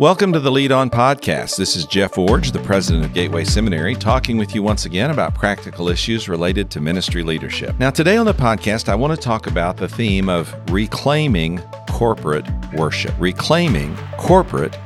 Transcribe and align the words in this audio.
Welcome 0.00 0.32
to 0.34 0.38
the 0.38 0.52
Lead 0.52 0.70
On 0.70 0.90
Podcast. 0.90 1.56
This 1.56 1.74
is 1.74 1.84
Jeff 1.84 2.12
Iorg, 2.12 2.52
the 2.52 2.60
president 2.60 3.04
of 3.04 3.12
Gateway 3.12 3.42
Seminary, 3.42 3.96
talking 3.96 4.38
with 4.38 4.54
you 4.54 4.62
once 4.62 4.84
again 4.84 5.10
about 5.10 5.34
practical 5.34 5.88
issues 5.88 6.28
related 6.28 6.70
to 6.70 6.80
ministry 6.80 7.24
leadership. 7.24 7.76
Now, 7.80 7.90
today 7.90 8.16
on 8.16 8.24
the 8.24 8.32
podcast, 8.32 8.88
I 8.88 8.94
want 8.94 9.12
to 9.12 9.20
talk 9.20 9.48
about 9.48 9.76
the 9.76 9.88
theme 9.88 10.28
of 10.28 10.54
reclaiming 10.70 11.60
corporate 11.88 12.46
worship. 12.74 13.12
Reclaiming 13.18 13.96
corporate 14.18 14.78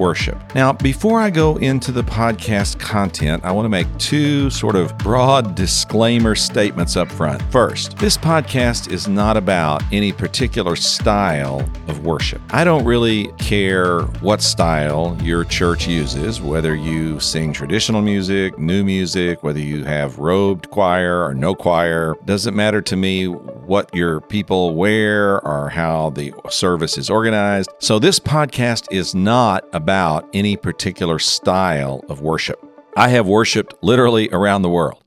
worship. 0.00 0.38
Now, 0.54 0.72
before 0.72 1.20
I 1.20 1.28
go 1.28 1.58
into 1.58 1.92
the 1.92 2.02
podcast 2.02 2.80
content, 2.80 3.44
I 3.44 3.52
want 3.52 3.66
to 3.66 3.68
make 3.68 3.86
two 3.98 4.48
sort 4.48 4.74
of 4.74 4.96
broad 4.98 5.54
disclaimer 5.54 6.34
statements 6.34 6.96
up 6.96 7.12
front. 7.12 7.42
First, 7.52 7.98
this 7.98 8.16
podcast 8.16 8.90
is 8.90 9.06
not 9.06 9.36
about 9.36 9.82
any 9.92 10.10
particular 10.10 10.74
style 10.74 11.60
of 11.86 12.04
worship. 12.04 12.40
I 12.50 12.64
don't 12.64 12.84
really 12.84 13.26
care 13.38 14.00
what 14.22 14.40
style 14.40 15.16
your 15.22 15.44
church 15.44 15.86
uses, 15.86 16.40
whether 16.40 16.74
you 16.74 17.20
sing 17.20 17.52
traditional 17.52 18.00
music, 18.00 18.58
new 18.58 18.82
music, 18.82 19.42
whether 19.42 19.60
you 19.60 19.84
have 19.84 20.18
robed 20.18 20.70
choir 20.70 21.22
or 21.22 21.34
no 21.34 21.54
choir. 21.54 22.16
Doesn't 22.24 22.56
matter 22.56 22.80
to 22.80 22.96
me 22.96 23.26
what 23.26 23.94
your 23.94 24.22
people 24.22 24.74
wear 24.74 25.46
or 25.46 25.68
how 25.68 26.08
the 26.10 26.32
service 26.48 26.96
is 26.96 27.10
organized. 27.10 27.68
So, 27.80 27.98
this 27.98 28.18
podcast 28.18 28.90
is 28.90 29.14
not 29.14 29.64
about 29.74 29.89
any 30.32 30.56
particular 30.56 31.18
style 31.18 32.04
of 32.08 32.20
worship. 32.20 32.64
I 32.96 33.08
have 33.08 33.26
worshiped 33.26 33.74
literally 33.82 34.28
around 34.30 34.62
the 34.62 34.68
world 34.68 35.02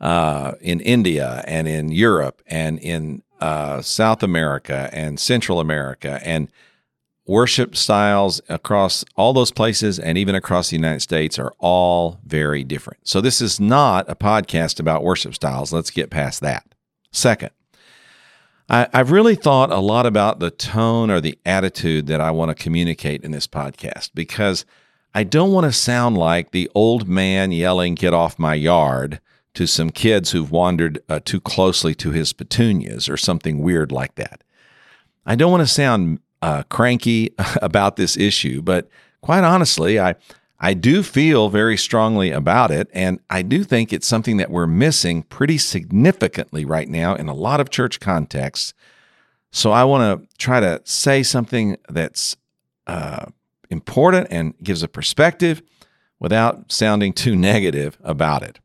uh, 0.00 0.52
in 0.60 0.80
India 0.80 1.42
and 1.46 1.68
in 1.68 1.92
Europe 1.92 2.42
and 2.46 2.78
in 2.78 3.22
uh, 3.40 3.82
South 3.82 4.22
America 4.22 4.88
and 4.92 5.18
Central 5.18 5.60
America 5.60 6.20
and 6.24 6.48
worship 7.26 7.76
styles 7.76 8.40
across 8.48 9.04
all 9.16 9.32
those 9.32 9.50
places 9.50 9.98
and 9.98 10.18
even 10.18 10.34
across 10.34 10.70
the 10.70 10.76
United 10.76 11.00
States 11.00 11.38
are 11.38 11.52
all 11.58 12.18
very 12.24 12.64
different. 12.64 13.06
So, 13.06 13.20
this 13.20 13.40
is 13.40 13.60
not 13.60 14.08
a 14.08 14.14
podcast 14.14 14.80
about 14.80 15.04
worship 15.04 15.34
styles. 15.34 15.72
Let's 15.72 15.90
get 15.90 16.10
past 16.10 16.40
that. 16.40 16.64
Second, 17.12 17.50
I, 18.72 18.88
have 18.94 19.10
really 19.10 19.34
thought 19.34 19.70
a 19.70 19.80
lot 19.80 20.06
about 20.06 20.40
the 20.40 20.50
tone 20.50 21.10
or 21.10 21.20
the 21.20 21.38
attitude 21.44 22.06
that 22.06 22.22
I 22.22 22.30
want 22.30 22.48
to 22.48 22.54
communicate 22.54 23.22
in 23.22 23.30
this 23.30 23.46
podcast 23.46 24.10
because 24.14 24.64
I 25.14 25.24
don't 25.24 25.52
want 25.52 25.66
to 25.66 25.72
sound 25.72 26.16
like 26.16 26.52
the 26.52 26.70
old 26.74 27.06
man 27.06 27.52
yelling, 27.52 27.94
Get 27.94 28.14
off 28.14 28.38
my 28.38 28.54
yard 28.54 29.20
to 29.52 29.66
some 29.66 29.90
kids 29.90 30.30
who've 30.30 30.50
wandered 30.50 31.02
uh, 31.06 31.20
too 31.22 31.38
closely 31.38 31.94
to 31.96 32.12
his 32.12 32.32
petunias 32.32 33.10
or 33.10 33.18
something 33.18 33.58
weird 33.58 33.92
like 33.92 34.14
that. 34.14 34.42
I 35.26 35.34
don't 35.34 35.50
want 35.50 35.60
to 35.60 35.66
sound 35.66 36.20
uh, 36.40 36.62
cranky 36.70 37.34
about 37.62 37.96
this 37.96 38.16
issue, 38.16 38.62
but 38.62 38.88
quite 39.20 39.44
honestly, 39.44 40.00
I, 40.00 40.14
I 40.64 40.74
do 40.74 41.02
feel 41.02 41.48
very 41.48 41.76
strongly 41.76 42.30
about 42.30 42.70
it, 42.70 42.88
and 42.92 43.18
I 43.28 43.42
do 43.42 43.64
think 43.64 43.92
it's 43.92 44.06
something 44.06 44.36
that 44.36 44.48
we're 44.48 44.68
missing 44.68 45.24
pretty 45.24 45.58
significantly 45.58 46.64
right 46.64 46.88
now 46.88 47.16
in 47.16 47.28
a 47.28 47.34
lot 47.34 47.58
of 47.58 47.68
church 47.68 47.98
contexts. 47.98 48.72
So 49.50 49.72
I 49.72 49.82
want 49.82 50.22
to 50.22 50.36
try 50.38 50.60
to 50.60 50.80
say 50.84 51.24
something 51.24 51.76
that's 51.88 52.36
uh, 52.86 53.26
important 53.70 54.28
and 54.30 54.54
gives 54.62 54.84
a 54.84 54.88
perspective 54.88 55.62
without 56.20 56.70
sounding 56.70 57.12
too 57.12 57.34
negative 57.34 57.98
about 58.04 58.44
it. 58.44 58.60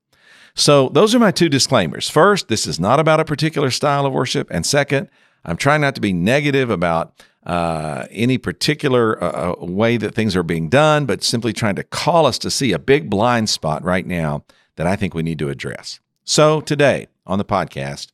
So 0.53 0.89
those 0.89 1.15
are 1.15 1.19
my 1.19 1.31
two 1.31 1.49
disclaimers. 1.49 2.09
First, 2.09 2.47
this 2.47 2.67
is 2.67 2.79
not 2.79 2.99
about 2.99 3.19
a 3.19 3.25
particular 3.25 3.71
style 3.71 4.05
of 4.05 4.13
worship, 4.13 4.47
and 4.51 4.67
second, 4.67 5.09
I'm 5.47 5.57
trying 5.57 5.81
not 5.81 5.95
to 5.95 6.01
be 6.01 6.13
negative 6.13 6.69
about 6.69 7.23
uh, 7.45 8.05
any 8.11 8.37
particular 8.37 9.23
uh, 9.23 9.53
uh, 9.61 9.65
way 9.65 9.95
that 9.95 10.13
things 10.13 10.35
are 10.35 10.43
being 10.43 10.67
done, 10.67 11.05
but 11.05 11.23
simply 11.23 11.53
trying 11.53 11.75
to 11.75 11.83
call 11.83 12.25
us 12.25 12.37
to 12.39 12.51
see 12.51 12.73
a 12.73 12.79
big 12.79 13.09
blind 13.09 13.49
spot 13.49 13.83
right 13.83 14.05
now 14.05 14.43
that 14.75 14.85
I 14.85 14.97
think 14.97 15.13
we 15.13 15.23
need 15.23 15.39
to 15.39 15.49
address. 15.49 16.01
So, 16.25 16.59
today 16.59 17.07
on 17.25 17.37
the 17.37 17.45
podcast, 17.45 18.11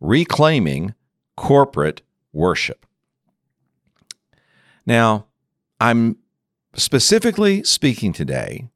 reclaiming 0.00 0.94
corporate 1.36 2.02
worship. 2.32 2.84
Now, 4.84 5.26
I'm 5.80 6.16
specifically 6.74 7.62
speaking 7.62 8.12
today 8.12 8.68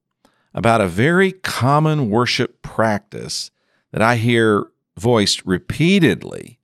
about 0.54 0.80
a 0.80 0.88
very 0.88 1.32
common 1.32 2.10
worship 2.10 2.62
practice 2.62 3.50
that 3.91 4.03
I 4.03 4.16
hear 4.16 4.66
voiced 4.97 5.44
repeatedly 5.44 6.55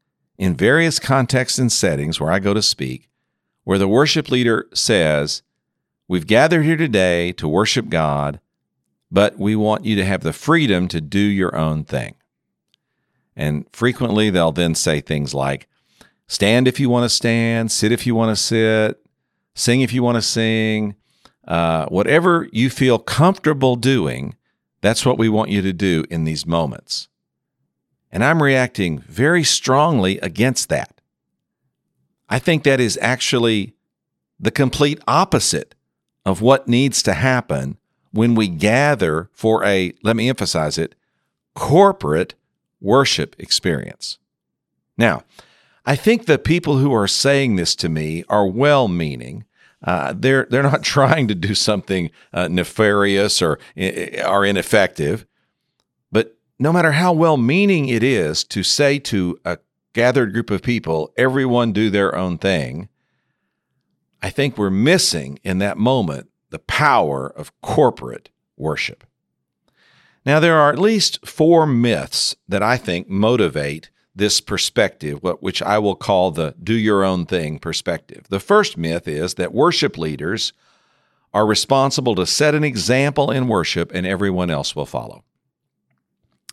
in 0.42 0.56
various 0.56 0.98
contexts 0.98 1.60
and 1.60 1.70
settings 1.70 2.19
where 2.19 2.32
I 2.32 2.41
go 2.41 2.53
to 2.53 2.62
speak 2.62 3.08
where 3.62 3.78
the 3.78 3.86
worship 3.86 4.28
leader 4.28 4.66
says, 4.75 5.44
We've 6.08 6.26
gathered 6.26 6.64
here 6.64 6.76
today 6.76 7.30
to 7.34 7.47
worship 7.47 7.88
God, 7.88 8.41
but 9.08 9.38
we 9.38 9.54
want 9.54 9.84
you 9.84 9.94
to 9.94 10.04
have 10.04 10.22
the 10.22 10.32
freedom 10.32 10.88
to 10.88 11.00
do 11.00 11.20
your 11.20 11.54
own 11.54 11.84
thing. 11.84 12.16
And 13.36 13.66
frequently 13.72 14.30
they'll 14.30 14.50
then 14.50 14.75
say 14.75 15.00
things 15.00 15.32
like, 15.32 15.69
Stand 16.26 16.66
if 16.66 16.80
you 16.80 16.91
want 16.91 17.04
to 17.04 17.09
stand, 17.09 17.70
sit 17.70 17.92
if 17.92 18.04
you 18.04 18.16
want 18.16 18.36
to 18.36 18.42
sit, 18.42 19.00
sing 19.54 19.80
if 19.80 19.92
you 19.92 20.03
want 20.03 20.16
to 20.16 20.22
sing. 20.22 20.97
Uh, 21.47 21.86
whatever 21.86 22.48
you 22.50 22.69
feel 22.69 22.98
comfortable 22.98 23.76
doing, 23.76 24.34
that's 24.80 25.06
what 25.06 25.19
we 25.19 25.28
want 25.28 25.50
you 25.50 25.62
to 25.62 25.72
do 25.72 26.04
in 26.10 26.24
these 26.24 26.47
moments. 26.47 27.06
And 28.12 28.23
I'm 28.23 28.43
reacting 28.43 28.99
very 28.99 29.43
strongly 29.43 30.19
against 30.19 30.69
that. 30.69 31.00
I 32.28 32.39
think 32.39 32.62
that 32.65 32.78
is 32.78 32.99
actually 33.00 33.75
the 34.39 34.50
complete 34.50 35.00
opposite 35.09 35.75
of 36.25 36.43
what 36.43 36.69
needs 36.69 37.03
to 37.05 37.15
happen 37.15 37.78
when 38.12 38.34
we 38.34 38.49
gather 38.49 39.31
for 39.33 39.65
a, 39.65 39.95
let 40.03 40.17
me 40.17 40.28
emphasize 40.28 40.77
it, 40.77 40.95
corporate 41.55 42.34
worship 42.81 43.34
experience. 43.39 44.19
Now, 44.99 45.22
I 45.87 45.97
think 45.97 46.27
the 46.27 46.39
people 46.39 46.78
who 46.78 46.95
are 46.95 47.09
saying 47.09 47.56
this 47.56 47.75
to 47.77 47.89
me 47.89 48.25
are 48.28 48.47
well 48.47 48.89
meaning. 48.89 49.45
Uh, 49.83 50.15
they're, 50.17 50.47
they're 50.51 50.62
not 50.62 50.83
trying 50.97 51.28
to 51.28 51.34
do 51.34 51.55
something 51.55 52.11
uh, 52.33 52.49
nefarious 52.49 53.41
or 53.41 53.59
are 54.25 54.45
ineffective. 54.45 55.27
No 56.62 56.73
matter 56.73 56.93
how 56.93 57.12
well 57.12 57.37
meaning 57.37 57.89
it 57.89 58.05
is 58.05 58.45
to 58.45 58.62
say 58.62 59.00
to 59.00 59.37
a 59.45 59.59
gathered 59.95 60.33
group 60.33 60.49
of 60.49 60.62
people, 60.62 61.12
everyone 61.17 61.73
do 61.73 61.91
their 61.91 62.15
own 62.15 62.39
thing, 62.39 62.89
I 64.23 64.31
think 64.31 64.56
we're 64.56 64.71
missing 64.71 65.41
in 65.43 65.59
that 65.59 65.77
moment 65.77 66.31
the 66.51 66.61
power 66.61 67.27
of 67.27 67.51
corporate 67.62 68.31
worship. 68.56 69.03
Now, 70.25 70.39
there 70.39 70.56
are 70.56 70.72
at 70.72 70.78
least 70.78 71.27
four 71.27 71.67
myths 71.67 72.37
that 72.47 72.62
I 72.62 72.77
think 72.77 73.09
motivate 73.09 73.91
this 74.15 74.41
perspective, 74.41 75.19
which 75.21 75.62
I 75.62 75.81
will 75.81 75.97
call 75.97 76.31
the 76.31 76.55
do 76.62 76.75
your 76.75 77.03
own 77.03 77.27
thing 77.27 77.59
perspective. 77.59 78.27
The 78.28 78.39
first 78.39 78.78
myth 78.78 79.09
is 79.09 79.34
that 79.34 79.53
worship 79.53 79.99
leaders 79.99 80.53
are 81.34 81.45
responsible 81.45 82.15
to 82.15 82.25
set 82.25 82.55
an 82.55 82.62
example 82.62 83.33
in 83.33 83.49
worship 83.49 83.91
and 83.93 84.06
everyone 84.06 84.49
else 84.49 84.77
will 84.77 84.87
follow. 84.87 85.25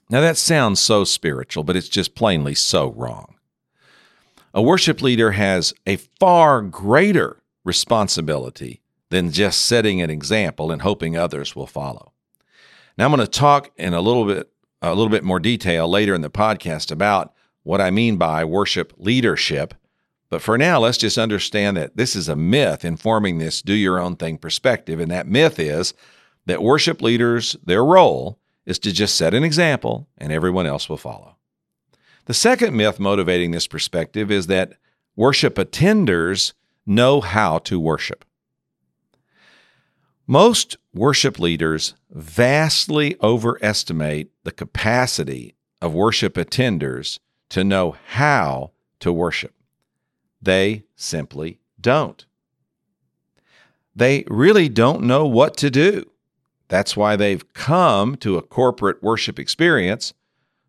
Now, 0.09 0.22
that 0.22 0.38
sounds 0.38 0.80
so 0.80 1.03
spiritual, 1.03 1.64
but 1.64 1.75
it's 1.75 1.90
just 1.90 2.16
plainly 2.16 2.56
so 2.56 2.92
wrong. 2.92 3.36
A 4.53 4.62
worship 4.62 5.02
leader 5.02 5.31
has 5.31 5.74
a 5.86 5.97
far 5.97 6.62
greater 6.64 7.44
responsibility 7.64 8.81
than 9.09 9.31
just 9.31 9.66
setting 9.66 10.02
an 10.02 10.09
example 10.09 10.72
and 10.72 10.81
hoping 10.81 11.16
others 11.16 11.56
will 11.56 11.68
follow. 11.68 12.14
Now, 12.98 13.06
I'm 13.06 13.12
going 13.12 13.25
to 13.25 13.28
talk 13.28 13.72
in 13.78 13.94
a 13.94 14.02
little 14.02 14.25
bit 14.25 14.50
a 14.81 14.90
little 14.96 15.09
bit 15.09 15.25
more 15.25 15.40
detail 15.40 15.90
later 15.90 16.16
in 16.16 16.22
the 16.22 16.30
podcast 16.30 16.90
about 16.90 17.34
what 17.64 17.81
I 17.81 17.92
mean 17.92 18.16
by 18.16 18.46
worship 18.46 18.94
leadership. 18.98 19.74
But 20.30 20.42
for 20.42 20.58
now, 20.58 20.80
let's 20.80 20.98
just 20.98 21.18
understand 21.18 21.75
that 21.75 21.98
this 21.98 22.16
is 22.16 22.30
a 22.30 22.36
myth 22.36 22.86
informing 22.86 23.38
this 23.38 23.62
do 23.62 23.74
your 23.74 24.00
own 24.00 24.16
thing 24.16 24.38
perspective. 24.38 25.00
And 25.00 25.12
that 25.12 25.28
myth 25.28 25.59
is 25.59 25.94
that 26.45 26.63
worship 26.63 27.01
leaders, 27.01 27.57
their 27.66 27.83
role 27.83 28.39
is 28.65 28.79
to 28.79 28.91
just 28.91 29.15
set 29.15 29.33
an 29.33 29.44
example 29.44 30.07
and 30.17 30.31
everyone 30.31 30.65
else 30.65 30.89
will 30.89 30.97
follow. 30.97 31.35
The 32.25 32.33
second 32.33 32.75
myth 32.75 33.00
motivating 33.00 33.51
this 33.51 33.67
perspective 33.67 34.29
is 34.29 34.47
that 34.47 34.73
worship 35.15 35.56
attenders 35.56 36.53
know 36.85 37.21
how 37.21 37.59
to 37.59 37.79
worship. 37.79 38.25
Most 40.27 40.77
worship 40.94 41.39
leaders 41.39 41.95
vastly 42.11 43.15
overestimate 43.21 44.29
the 44.44 44.51
capacity 44.51 45.56
of 45.81 45.94
worship 45.94 46.35
attenders 46.35 47.19
to 47.50 47.63
know 47.63 47.95
how 48.09 48.71
to 49.00 49.11
worship. 49.11 49.56
They 50.41 50.83
simply 50.95 51.59
don't. 51.81 52.25
They 53.95 54.23
really 54.27 54.69
don't 54.69 55.03
know 55.03 55.25
what 55.25 55.57
to 55.57 55.69
do. 55.69 56.09
That's 56.69 56.95
why 56.95 57.16
they've 57.16 57.54
come 57.54 58.16
to 58.18 58.38
a 58.38 58.42
corporate 58.42 59.04
worship 59.04 59.38
experience 59.38 60.13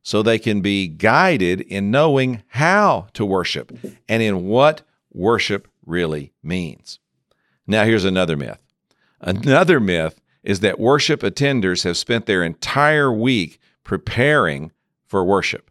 so 0.02 0.22
they 0.22 0.38
can 0.38 0.60
be 0.62 0.88
guided 0.88 1.60
in 1.60 1.90
knowing 1.90 2.42
how 2.48 3.06
to 3.12 3.24
worship 3.24 3.70
and 4.08 4.22
in 4.22 4.46
what 4.46 4.82
worship 5.12 5.68
really 5.86 6.32
means. 6.42 6.98
Now, 7.66 7.84
here's 7.84 8.04
another 8.04 8.36
myth 8.36 8.58
Another 9.20 9.78
myth 9.78 10.20
is 10.42 10.60
that 10.60 10.80
worship 10.80 11.20
attenders 11.20 11.84
have 11.84 11.98
spent 11.98 12.24
their 12.24 12.42
entire 12.42 13.12
week 13.12 13.60
preparing 13.84 14.72
for 15.06 15.22
worship. 15.22 15.70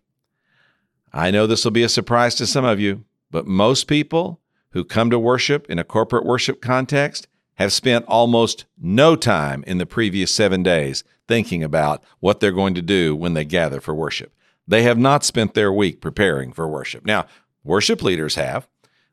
I 1.11 1.31
know 1.31 1.47
this 1.47 1.63
will 1.63 1.71
be 1.71 1.83
a 1.83 1.89
surprise 1.89 2.35
to 2.35 2.45
some 2.45 2.65
of 2.65 2.79
you, 2.79 3.03
but 3.31 3.47
most 3.47 3.87
people 3.87 4.39
who 4.71 4.83
come 4.83 5.09
to 5.09 5.17
worship 5.17 5.67
in 5.69 5.79
a 5.79 5.83
corporate 5.83 6.25
worship 6.25 6.61
context 6.61 7.27
have 7.59 7.73
spent 7.73 8.05
almost 8.07 8.65
no 8.77 9.15
time 9.17 9.63
in 9.67 9.77
the 9.77 9.85
previous 9.85 10.33
seven 10.33 10.63
days 10.63 11.03
thinking 11.27 11.61
about 11.61 12.01
what 12.21 12.39
they're 12.39 12.51
going 12.53 12.73
to 12.73 12.81
do 12.81 13.15
when 13.15 13.33
they 13.33 13.45
gather 13.45 13.81
for 13.81 13.93
worship. 13.93 14.33
They 14.65 14.83
have 14.83 14.97
not 14.97 15.25
spent 15.25 15.53
their 15.53 15.71
week 15.71 15.99
preparing 15.99 16.53
for 16.53 16.67
worship. 16.69 17.05
Now, 17.05 17.27
worship 17.63 18.01
leaders 18.01 18.35
have. 18.35 18.67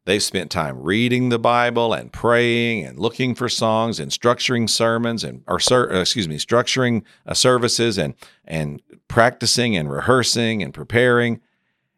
They've 0.04 0.22
spent 0.22 0.52
time 0.52 0.80
reading 0.80 1.30
the 1.30 1.38
Bible 1.40 1.92
and 1.92 2.12
praying 2.12 2.84
and 2.84 2.96
looking 2.96 3.34
for 3.34 3.48
songs 3.48 3.98
and 3.98 4.12
structuring 4.12 4.70
sermons 4.70 5.24
and 5.24 5.42
or 5.48 5.58
uh, 5.72 6.00
excuse 6.00 6.28
me, 6.28 6.38
structuring 6.38 7.02
uh, 7.26 7.34
services 7.34 7.98
and 7.98 8.14
and 8.44 8.80
practicing 9.08 9.76
and 9.76 9.90
rehearsing 9.90 10.62
and 10.62 10.72
preparing. 10.72 11.40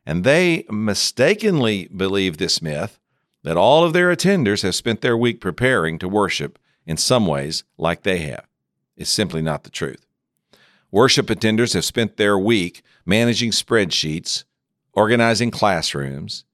And 0.07 0.25
they 0.25 0.65
mistakenly 0.71 1.89
believe 1.95 2.39
this 2.39 2.63
myth 2.63 2.99
that 3.43 3.57
all 3.57 3.85
of 3.85 3.93
their 3.93 4.15
attenders 4.15 4.63
have 4.63 4.75
spent 4.75 5.01
their 5.01 5.17
week 5.17 5.41
preparing 5.41 5.99
to 5.99 6.09
worship 6.09 6.59
in 6.87 6.97
some 6.97 7.27
ways 7.27 7.65
like 7.77 8.03
they 8.03 8.19
have. 8.19 8.47
is 8.97 9.09
simply 9.09 9.41
not 9.41 9.63
the 9.63 9.71
truth. 9.71 10.05
Worship 10.91 11.27
attenders 11.27 11.75
have 11.75 11.85
spent 11.85 12.17
their 12.17 12.39
week 12.39 12.83
managing 13.05 13.51
spreadsheets, 13.51 14.45
organizing 14.93 15.51
classrooms, 15.51 16.45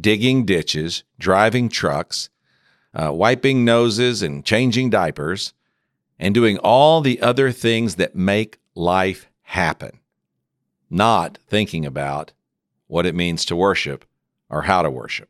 digging 0.00 0.44
ditches, 0.44 1.04
driving 1.18 1.68
trucks, 1.68 2.30
uh, 2.94 3.12
wiping 3.12 3.64
noses 3.64 4.22
and 4.22 4.44
changing 4.44 4.88
diapers, 4.88 5.52
and 6.18 6.34
doing 6.34 6.56
all 6.58 7.00
the 7.00 7.20
other 7.20 7.52
things 7.52 7.96
that 7.96 8.14
make 8.14 8.58
life 8.74 9.28
happen, 9.42 10.00
not 10.88 11.38
thinking 11.46 11.84
about 11.84 12.32
what 12.86 13.04
it 13.04 13.14
means 13.14 13.44
to 13.44 13.56
worship 13.56 14.04
or 14.48 14.62
how 14.62 14.80
to 14.82 14.90
worship. 14.90 15.28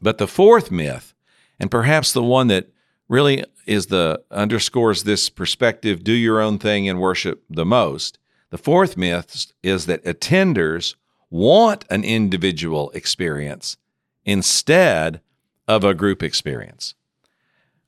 But 0.00 0.18
the 0.18 0.28
fourth 0.28 0.70
myth, 0.70 1.14
and 1.58 1.70
perhaps 1.70 2.12
the 2.12 2.22
one 2.22 2.48
that 2.48 2.68
really 3.08 3.44
is 3.66 3.86
the 3.86 4.22
underscores 4.30 5.02
this 5.02 5.28
perspective 5.28 6.04
do 6.04 6.12
your 6.12 6.40
own 6.40 6.58
thing 6.58 6.88
and 6.88 7.00
worship 7.00 7.44
the 7.48 7.64
most. 7.64 8.18
The 8.50 8.58
fourth 8.58 8.96
myth 8.96 9.52
is 9.62 9.86
that 9.86 10.04
attenders 10.04 10.94
want 11.30 11.84
an 11.90 12.04
individual 12.04 12.90
experience 12.90 13.76
instead 14.24 15.20
of 15.66 15.82
a 15.84 15.94
group 15.94 16.22
experience. 16.22 16.94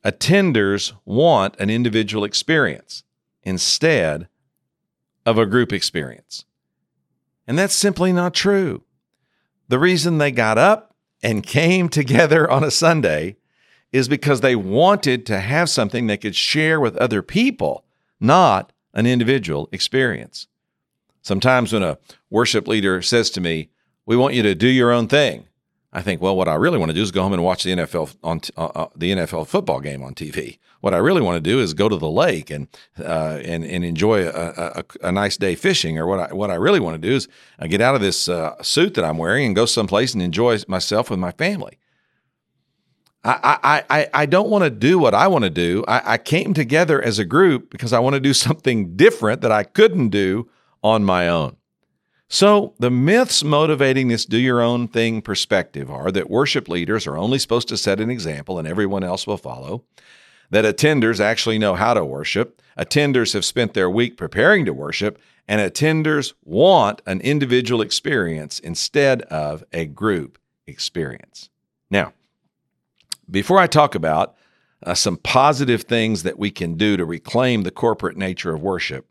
Attenders 0.05 0.93
want 1.05 1.57
an 1.59 1.71
individual 1.71 2.25
experience 2.25 3.05
instead 3.43 4.29
of 5.27 5.39
a 5.39 5.47
group 5.47 5.73
experience. 5.73 6.45
And 7.47 7.59
that's 7.59 7.75
simply 7.75 8.13
not 8.13 8.35
true. 8.35 8.83
The 9.69 9.79
reason 9.79 10.19
they 10.19 10.31
got 10.31 10.59
up 10.59 10.88
and 11.23 11.43
came 11.43 11.89
together 11.89 12.49
on 12.51 12.63
a 12.63 12.71
Sunday 12.71 13.37
is 13.93 14.09
because 14.09 14.41
they 14.41 14.55
wanted 14.55 15.27
to 15.27 15.41
have 15.41 15.69
something 15.69 16.07
they 16.07 16.17
could 16.17 16.37
share 16.37 16.79
with 16.81 16.97
other 16.97 17.23
people, 17.23 17.85
not 18.21 18.73
an 18.95 19.07
individual 19.07 19.69
experience. 19.73 20.47
Sometimes 21.23 21.73
when 21.73 21.83
a 21.83 21.99
worship 22.31 22.69
leader 22.69 23.03
says 23.03 23.31
to 23.31 23.41
me, 23.41 23.71
"We 24.07 24.17
want 24.17 24.35
you 24.35 24.43
to 24.45 24.55
do 24.55 24.69
your 24.69 24.93
own 24.93 25.09
thing," 25.09 25.48
I 25.91 26.03
think, 26.03 26.21
well, 26.21 26.37
what 26.37 26.49
I 26.49 26.55
really 26.55 26.77
want 26.77 26.91
to 26.91 26.95
do 26.95 27.01
is 27.01 27.11
go 27.11 27.23
home 27.23 27.33
and 27.33 27.43
watch 27.43 27.65
the 27.65 27.71
NFL 27.71 28.15
on 28.23 28.43
uh, 28.59 28.67
uh, 28.67 28.89
the 28.95 29.13
NFL 29.13 29.47
football 29.47 29.81
game 29.81 30.03
on 30.03 30.15
TV. 30.15 30.59
What 30.81 30.93
I 30.93 30.99
really 30.99 31.23
want 31.23 31.43
to 31.43 31.51
do 31.51 31.61
is 31.61 31.73
go 31.73 31.89
to 31.89 31.97
the 31.97 32.11
lake 32.11 32.51
and 32.51 32.69
uh, 33.01 33.41
and 33.43 33.65
and 33.65 33.85
enjoy 33.85 34.29
a, 34.29 34.31
a, 34.31 34.85
a, 35.03 35.13
nice 35.13 35.39
day 35.39 35.55
fishing. 35.55 35.99
Or 35.99 36.07
what 36.07 36.31
I 36.31 36.35
what 36.35 36.51
I 36.51 36.57
really 36.57 36.79
want 36.79 37.01
to 37.01 37.09
do 37.09 37.17
is 37.17 37.27
uh, 37.59 37.67
get 37.67 37.81
out 37.81 37.95
of 37.95 38.03
this 38.03 38.29
uh, 38.29 38.63
suit 38.63 38.95
that 38.95 39.05
I'm 39.05 39.17
wearing 39.17 39.47
and 39.47 39.57
go 39.57 39.65
someplace 39.65 40.13
and 40.13 40.23
enjoy 40.23 40.59
myself 40.69 41.11
with 41.11 41.19
my 41.19 41.33
family. 41.33 41.79
I, 43.25 43.59
I, 43.63 43.99
I, 43.99 44.09
I 44.15 44.27
don't 44.27 44.49
want 44.49 44.65
to 44.65 44.71
do 44.71 44.99
what 44.99 45.13
I 45.13 45.27
want 45.27 45.45
to 45.45 45.51
do. 45.51 45.85
I, 45.89 46.15
I 46.15 46.19
came 46.19 46.55
together 46.55 47.03
as 47.03 47.19
a 47.19 47.25
group 47.25 47.71
because 47.71 47.93
I 47.93 47.99
want 47.99 48.15
to 48.15 48.21
do 48.21 48.33
something 48.33 48.95
different 48.97 49.41
that 49.41 49.53
I 49.53 49.65
couldn't 49.65 50.11
do 50.11 50.49
on 50.83 51.05
my 51.05 51.29
own. 51.29 51.58
So, 52.31 52.75
the 52.79 52.91
myths 52.91 53.43
motivating 53.43 54.09
this 54.09 54.27
do 54.27 54.37
your 54.37 54.61
own 54.61 54.87
thing 54.87 55.23
perspective 55.23 55.91
are 55.91 56.13
that 56.13 56.29
worship 56.29 56.69
leaders 56.69 57.07
are 57.07 57.17
only 57.17 57.39
supposed 57.39 57.69
to 57.69 57.79
set 57.79 58.01
an 58.01 58.11
example 58.11 58.59
and 58.59 58.69
everyone 58.69 59.03
else 59.03 59.27
will 59.27 59.39
follow, 59.39 59.85
that 60.51 60.67
attenders 60.67 61.21
actually 61.21 61.59
know 61.59 61.75
how 61.75 61.95
to 61.95 62.05
worship, 62.05 62.61
attenders 62.77 63.33
have 63.33 63.47
spent 63.47 63.73
their 63.73 63.89
week 63.89 64.19
preparing 64.19 64.67
to 64.67 64.75
worship, 64.75 65.19
and 65.47 65.61
attenders 65.61 66.35
want 66.45 67.01
an 67.07 67.23
individual 67.23 67.81
experience 67.81 68.59
instead 68.59 69.23
of 69.23 69.65
a 69.73 69.87
group 69.87 70.39
experience. 70.67 71.49
Now, 71.91 72.13
before 73.31 73.59
I 73.59 73.67
talk 73.67 73.95
about 73.95 74.37
uh, 74.83 74.93
some 74.93 75.17
positive 75.17 75.83
things 75.83 76.25
that 76.25 76.39
we 76.39 76.51
can 76.51 76.75
do 76.75 76.99
to 76.99 77.07
reclaim 77.07 77.63
the 77.63 77.71
corporate 77.71 78.19
nature 78.19 78.55
of 78.55 78.63
worship, 78.63 79.07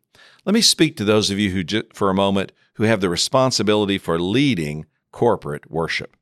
let 0.45 0.53
me 0.53 0.61
speak 0.61 0.95
to 0.97 1.03
those 1.03 1.31
of 1.31 1.39
you 1.39 1.49
who, 1.51 1.83
for 1.93 2.09
a 2.11 2.15
moment, 2.15 2.51
who 2.77 2.83
have 2.83 3.01
the 3.01 3.09
responsibility 3.09 3.97
for 3.97 4.19
leading 4.19 4.85
corporate 5.11 5.69
worship. 5.69 6.15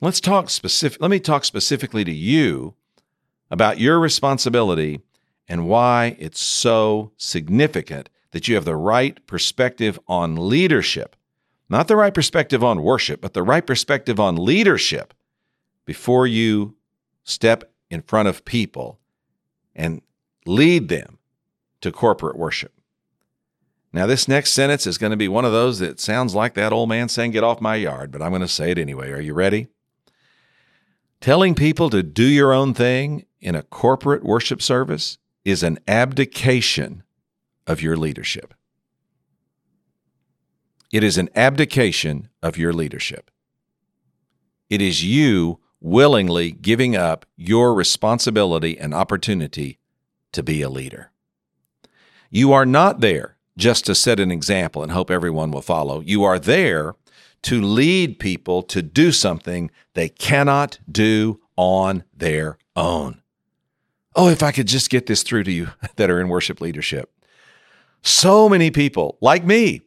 Let's 0.00 0.20
talk 0.20 0.48
specific. 0.48 1.00
Let 1.02 1.10
me 1.10 1.20
talk 1.20 1.44
specifically 1.44 2.02
to 2.04 2.12
you 2.12 2.74
about 3.50 3.78
your 3.78 4.00
responsibility 4.00 5.02
and 5.46 5.68
why 5.68 6.16
it's 6.18 6.40
so 6.40 7.12
significant 7.18 8.08
that 8.30 8.48
you 8.48 8.54
have 8.54 8.64
the 8.64 8.74
right 8.74 9.24
perspective 9.26 10.00
on 10.08 10.48
leadership, 10.48 11.14
not 11.68 11.88
the 11.88 11.96
right 11.96 12.14
perspective 12.14 12.64
on 12.64 12.82
worship, 12.82 13.20
but 13.20 13.34
the 13.34 13.42
right 13.42 13.66
perspective 13.66 14.18
on 14.18 14.36
leadership 14.36 15.12
before 15.84 16.26
you 16.26 16.74
step 17.22 17.70
in 17.90 18.00
front 18.00 18.28
of 18.28 18.46
people 18.46 18.98
and 19.74 20.00
lead 20.46 20.88
them 20.88 21.18
to 21.82 21.92
corporate 21.92 22.38
worship. 22.38 22.72
Now, 23.92 24.06
this 24.06 24.26
next 24.26 24.52
sentence 24.52 24.86
is 24.86 24.96
going 24.96 25.10
to 25.10 25.18
be 25.18 25.28
one 25.28 25.44
of 25.44 25.52
those 25.52 25.78
that 25.80 26.00
sounds 26.00 26.34
like 26.34 26.54
that 26.54 26.72
old 26.72 26.88
man 26.88 27.08
saying, 27.08 27.32
Get 27.32 27.44
off 27.44 27.60
my 27.60 27.76
yard, 27.76 28.10
but 28.10 28.22
I'm 28.22 28.30
going 28.30 28.40
to 28.40 28.48
say 28.48 28.70
it 28.70 28.78
anyway. 28.78 29.10
Are 29.10 29.20
you 29.20 29.34
ready? 29.34 29.68
Telling 31.20 31.54
people 31.54 31.90
to 31.90 32.02
do 32.02 32.24
your 32.24 32.52
own 32.52 32.72
thing 32.74 33.26
in 33.40 33.54
a 33.54 33.62
corporate 33.62 34.24
worship 34.24 34.62
service 34.62 35.18
is 35.44 35.62
an 35.62 35.78
abdication 35.86 37.02
of 37.66 37.82
your 37.82 37.96
leadership. 37.96 38.54
It 40.90 41.04
is 41.04 41.18
an 41.18 41.28
abdication 41.34 42.28
of 42.42 42.56
your 42.56 42.72
leadership. 42.72 43.30
It 44.70 44.80
is 44.80 45.04
you 45.04 45.60
willingly 45.80 46.50
giving 46.50 46.96
up 46.96 47.26
your 47.36 47.74
responsibility 47.74 48.78
and 48.78 48.94
opportunity 48.94 49.78
to 50.32 50.42
be 50.42 50.62
a 50.62 50.70
leader. 50.70 51.10
You 52.30 52.52
are 52.52 52.66
not 52.66 53.00
there 53.00 53.36
just 53.56 53.86
to 53.86 53.94
set 53.94 54.20
an 54.20 54.30
example 54.30 54.82
and 54.82 54.92
hope 54.92 55.10
everyone 55.10 55.50
will 55.50 55.62
follow. 55.62 56.00
You 56.00 56.24
are 56.24 56.38
there 56.38 56.94
to 57.42 57.60
lead 57.60 58.18
people 58.18 58.62
to 58.62 58.82
do 58.82 59.12
something 59.12 59.70
they 59.94 60.08
cannot 60.08 60.78
do 60.90 61.40
on 61.56 62.04
their 62.16 62.58
own. 62.76 63.20
Oh, 64.14 64.28
if 64.28 64.42
I 64.42 64.52
could 64.52 64.68
just 64.68 64.90
get 64.90 65.06
this 65.06 65.22
through 65.22 65.44
to 65.44 65.52
you 65.52 65.68
that 65.96 66.10
are 66.10 66.20
in 66.20 66.28
worship 66.28 66.60
leadership. 66.60 67.12
So 68.02 68.48
many 68.48 68.70
people, 68.70 69.16
like 69.20 69.44
me, 69.44 69.82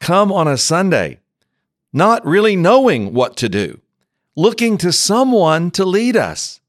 come 0.00 0.30
on 0.32 0.48
a 0.48 0.58
Sunday 0.58 1.20
not 1.92 2.24
really 2.26 2.56
knowing 2.56 3.14
what 3.14 3.36
to 3.36 3.48
do, 3.48 3.80
looking 4.36 4.76
to 4.78 4.92
someone 4.92 5.70
to 5.72 5.84
lead 5.84 6.16
us, 6.16 6.60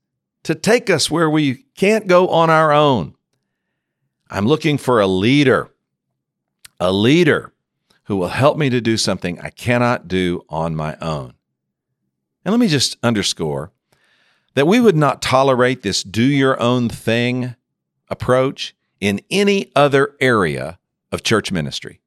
to 0.43 0.55
take 0.55 0.89
us 0.89 1.11
where 1.11 1.29
we 1.29 1.65
can't 1.75 2.07
go 2.07 2.29
on 2.29 2.49
our 2.49 2.71
own. 2.71 3.13
I'm 4.29 4.45
looking 4.45 4.77
for 4.77 5.01
a 5.01 5.07
leader 5.07 5.69
a 6.79 6.91
leader 6.91 7.53
who 8.05 8.17
will 8.17 8.29
help 8.29 8.57
me 8.57 8.69
to 8.69 8.81
do 8.81 8.97
something 8.97 9.39
I 9.39 9.49
cannot 9.49 10.07
do 10.07 10.43
on 10.49 10.75
my 10.75 10.97
own. 11.01 11.33
And 12.43 12.51
let 12.51 12.59
me 12.59 12.67
just 12.67 12.97
underscore 13.03 13.71
that 14.55 14.67
we 14.67 14.79
would 14.79 14.95
not 14.95 15.21
tolerate 15.21 15.83
this 15.83 16.03
do 16.03 16.23
your 16.23 16.59
own 16.59 16.89
thing 16.89 17.55
approach 18.09 18.75
in 18.99 19.21
any 19.29 19.71
other 19.75 20.15
area 20.19 20.79
of 21.11 21.23
church 21.23 21.51
ministry. 21.51 22.01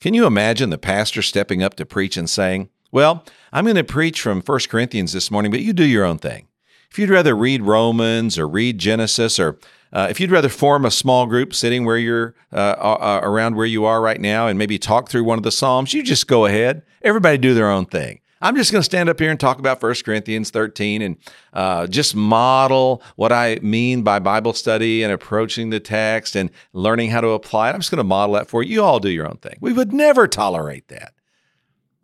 Can 0.00 0.14
you 0.14 0.26
imagine 0.26 0.70
the 0.70 0.78
pastor 0.78 1.22
stepping 1.22 1.62
up 1.62 1.74
to 1.76 1.86
preach 1.86 2.16
and 2.16 2.28
saying, 2.28 2.68
Well, 2.90 3.24
I'm 3.52 3.64
going 3.64 3.76
to 3.76 3.84
preach 3.84 4.20
from 4.20 4.42
1 4.42 4.58
Corinthians 4.68 5.12
this 5.12 5.30
morning, 5.30 5.50
but 5.50 5.60
you 5.60 5.72
do 5.72 5.84
your 5.84 6.04
own 6.04 6.18
thing. 6.18 6.48
If 6.90 6.98
you'd 6.98 7.08
rather 7.08 7.34
read 7.34 7.62
Romans 7.62 8.38
or 8.38 8.46
read 8.46 8.78
Genesis 8.78 9.38
or 9.38 9.58
uh, 9.92 10.06
if 10.08 10.20
you'd 10.20 10.30
rather 10.30 10.48
form 10.48 10.84
a 10.84 10.90
small 10.90 11.26
group 11.26 11.54
sitting 11.54 11.84
where 11.84 11.98
you're 11.98 12.34
uh, 12.52 13.20
around 13.22 13.56
where 13.56 13.66
you 13.66 13.84
are 13.84 14.00
right 14.00 14.20
now 14.20 14.46
and 14.46 14.58
maybe 14.58 14.78
talk 14.78 15.08
through 15.08 15.24
one 15.24 15.38
of 15.38 15.44
the 15.44 15.52
Psalms, 15.52 15.92
you 15.92 16.02
just 16.02 16.26
go 16.26 16.46
ahead. 16.46 16.82
Everybody 17.02 17.38
do 17.38 17.54
their 17.54 17.70
own 17.70 17.86
thing. 17.86 18.20
I'm 18.42 18.56
just 18.56 18.72
going 18.72 18.80
to 18.80 18.84
stand 18.84 19.08
up 19.08 19.20
here 19.20 19.30
and 19.30 19.38
talk 19.38 19.60
about 19.60 19.80
1 19.80 19.94
Corinthians 20.04 20.50
13 20.50 21.00
and 21.00 21.16
uh, 21.52 21.86
just 21.86 22.16
model 22.16 23.00
what 23.14 23.32
I 23.32 23.60
mean 23.62 24.02
by 24.02 24.18
Bible 24.18 24.52
study 24.52 25.04
and 25.04 25.12
approaching 25.12 25.70
the 25.70 25.78
text 25.78 26.34
and 26.34 26.50
learning 26.72 27.10
how 27.10 27.20
to 27.20 27.28
apply 27.28 27.70
it. 27.70 27.74
I'm 27.74 27.80
just 27.80 27.92
going 27.92 27.98
to 27.98 28.04
model 28.04 28.34
that 28.34 28.48
for 28.48 28.64
you. 28.64 28.72
You 28.72 28.82
all 28.82 28.98
do 28.98 29.10
your 29.10 29.28
own 29.28 29.36
thing. 29.36 29.58
We 29.60 29.72
would 29.72 29.92
never 29.92 30.26
tolerate 30.26 30.88
that. 30.88 31.14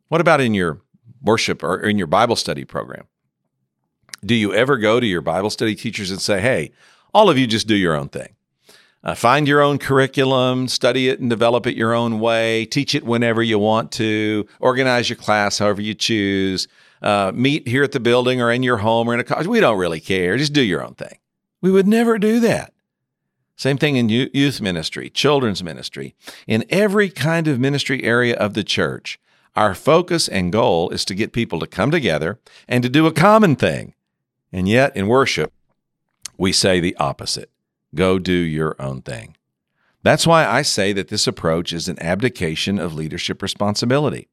What 0.09 0.21
about 0.21 0.41
in 0.41 0.55
your 0.55 0.81
worship 1.21 1.65
or 1.65 1.81
in 1.81 1.99
your 1.99 2.07
Bible 2.07 2.37
study 2.37 2.65
program? 2.65 3.07
Do 4.25 4.37
you 4.37 4.55
ever 4.55 4.77
go 4.77 5.01
to 5.01 5.07
your 5.07 5.23
Bible 5.23 5.51
study 5.51 5.75
teachers 5.75 6.13
and 6.13 6.21
say, 6.21 6.41
hey, 6.41 6.71
all 7.19 7.29
of 7.29 7.37
you 7.37 7.49
just 7.49 7.67
do 7.67 7.75
your 7.75 7.97
own 7.97 8.09
thing? 8.09 8.33
Uh, 9.03 9.13
find 9.13 9.49
your 9.49 9.61
own 9.61 9.77
curriculum, 9.77 10.69
study 10.69 11.09
it 11.09 11.19
and 11.19 11.29
develop 11.29 11.67
it 11.67 11.75
your 11.75 11.93
own 11.93 12.21
way, 12.21 12.65
teach 12.65 12.95
it 12.95 13.03
whenever 13.03 13.43
you 13.43 13.59
want 13.59 13.91
to, 13.91 14.47
organize 14.61 15.09
your 15.09 15.17
class 15.17 15.59
however 15.59 15.83
you 15.83 15.95
choose, 15.95 16.69
uh, 17.03 17.33
meet 17.35 17.67
here 17.67 17.83
at 17.83 17.91
the 17.91 17.99
building 17.99 18.41
or 18.41 18.53
in 18.53 18.63
your 18.63 18.77
home 18.77 19.09
or 19.09 19.15
in 19.15 19.19
a 19.19 19.25
college. 19.25 19.49
We 19.49 19.59
don't 19.59 19.79
really 19.79 19.99
care. 19.99 20.37
Just 20.37 20.53
do 20.53 20.63
your 20.63 20.81
own 20.81 20.95
thing. 20.95 21.19
We 21.61 21.73
would 21.73 21.89
never 21.89 22.21
do 22.21 22.39
that. 22.39 22.73
Same 23.57 23.79
thing 23.79 23.97
in 23.97 24.09
youth 24.09 24.61
ministry, 24.61 25.11
children's 25.11 25.65
ministry, 25.65 26.15
in 26.47 26.65
every 26.71 27.11
kind 27.11 27.49
of 27.49 27.59
ministry 27.59 28.05
area 28.05 28.37
of 28.37 28.55
the 28.55 28.63
church. 28.63 29.19
Our 29.57 29.75
focus 29.75 30.29
and 30.29 30.53
goal 30.53 30.91
is 30.91 31.05
to 31.07 31.17
get 31.17 31.33
people 31.33 31.59
to 31.59 31.67
come 31.67 31.91
together 31.91 32.39
and 32.69 32.85
to 32.85 32.89
do 32.89 33.09
a 33.09 33.13
common 33.13 33.57
thing. 33.57 33.95
And 34.53 34.69
yet, 34.69 34.97
in 34.97 35.09
worship, 35.09 35.53
we 36.39 36.53
say 36.53 36.81
the 36.81 36.97
opposite. 36.97 37.51
Go 37.95 38.19
do 38.19 38.33
your 38.33 38.77
own 38.79 39.03
thing. 39.03 39.37
That's 40.03 40.27
why 40.27 40.47
I 40.47 40.63
say 40.63 40.93
that 40.93 41.09
this 41.09 41.27
approach 41.27 41.73
is 41.73 41.89
an 41.89 42.01
abdication 42.01 42.79
of 42.79 42.95
leadership 42.95 43.43
responsibility. 43.43 44.29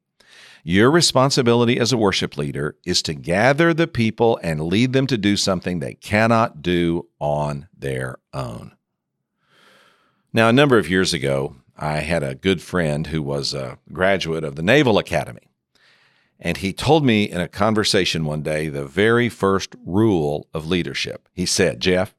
Your 0.63 0.89
responsibility 0.89 1.79
as 1.79 1.91
a 1.91 1.97
worship 1.97 2.37
leader 2.37 2.77
is 2.85 3.01
to 3.03 3.13
gather 3.13 3.73
the 3.73 3.87
people 3.87 4.39
and 4.41 4.63
lead 4.63 4.93
them 4.93 5.05
to 5.07 5.17
do 5.17 5.37
something 5.37 5.79
they 5.79 5.95
cannot 5.95 6.61
do 6.61 7.07
on 7.19 7.67
their 7.77 8.17
own. 8.33 8.75
Now, 10.33 10.49
a 10.49 10.53
number 10.53 10.77
of 10.77 10.89
years 10.89 11.13
ago, 11.13 11.55
I 11.77 11.97
had 11.97 12.23
a 12.23 12.35
good 12.35 12.61
friend 12.61 13.07
who 13.07 13.21
was 13.21 13.53
a 13.53 13.77
graduate 13.91 14.43
of 14.43 14.55
the 14.55 14.63
Naval 14.63 14.97
Academy. 14.97 15.49
And 16.39 16.57
he 16.57 16.73
told 16.73 17.05
me 17.05 17.23
in 17.23 17.39
a 17.39 17.47
conversation 17.47 18.25
one 18.25 18.41
day 18.41 18.67
the 18.67 18.85
very 18.85 19.29
first 19.29 19.75
rule 19.85 20.47
of 20.53 20.67
leadership. 20.67 21.29
He 21.33 21.45
said, 21.45 21.79
Jeff, 21.79 22.13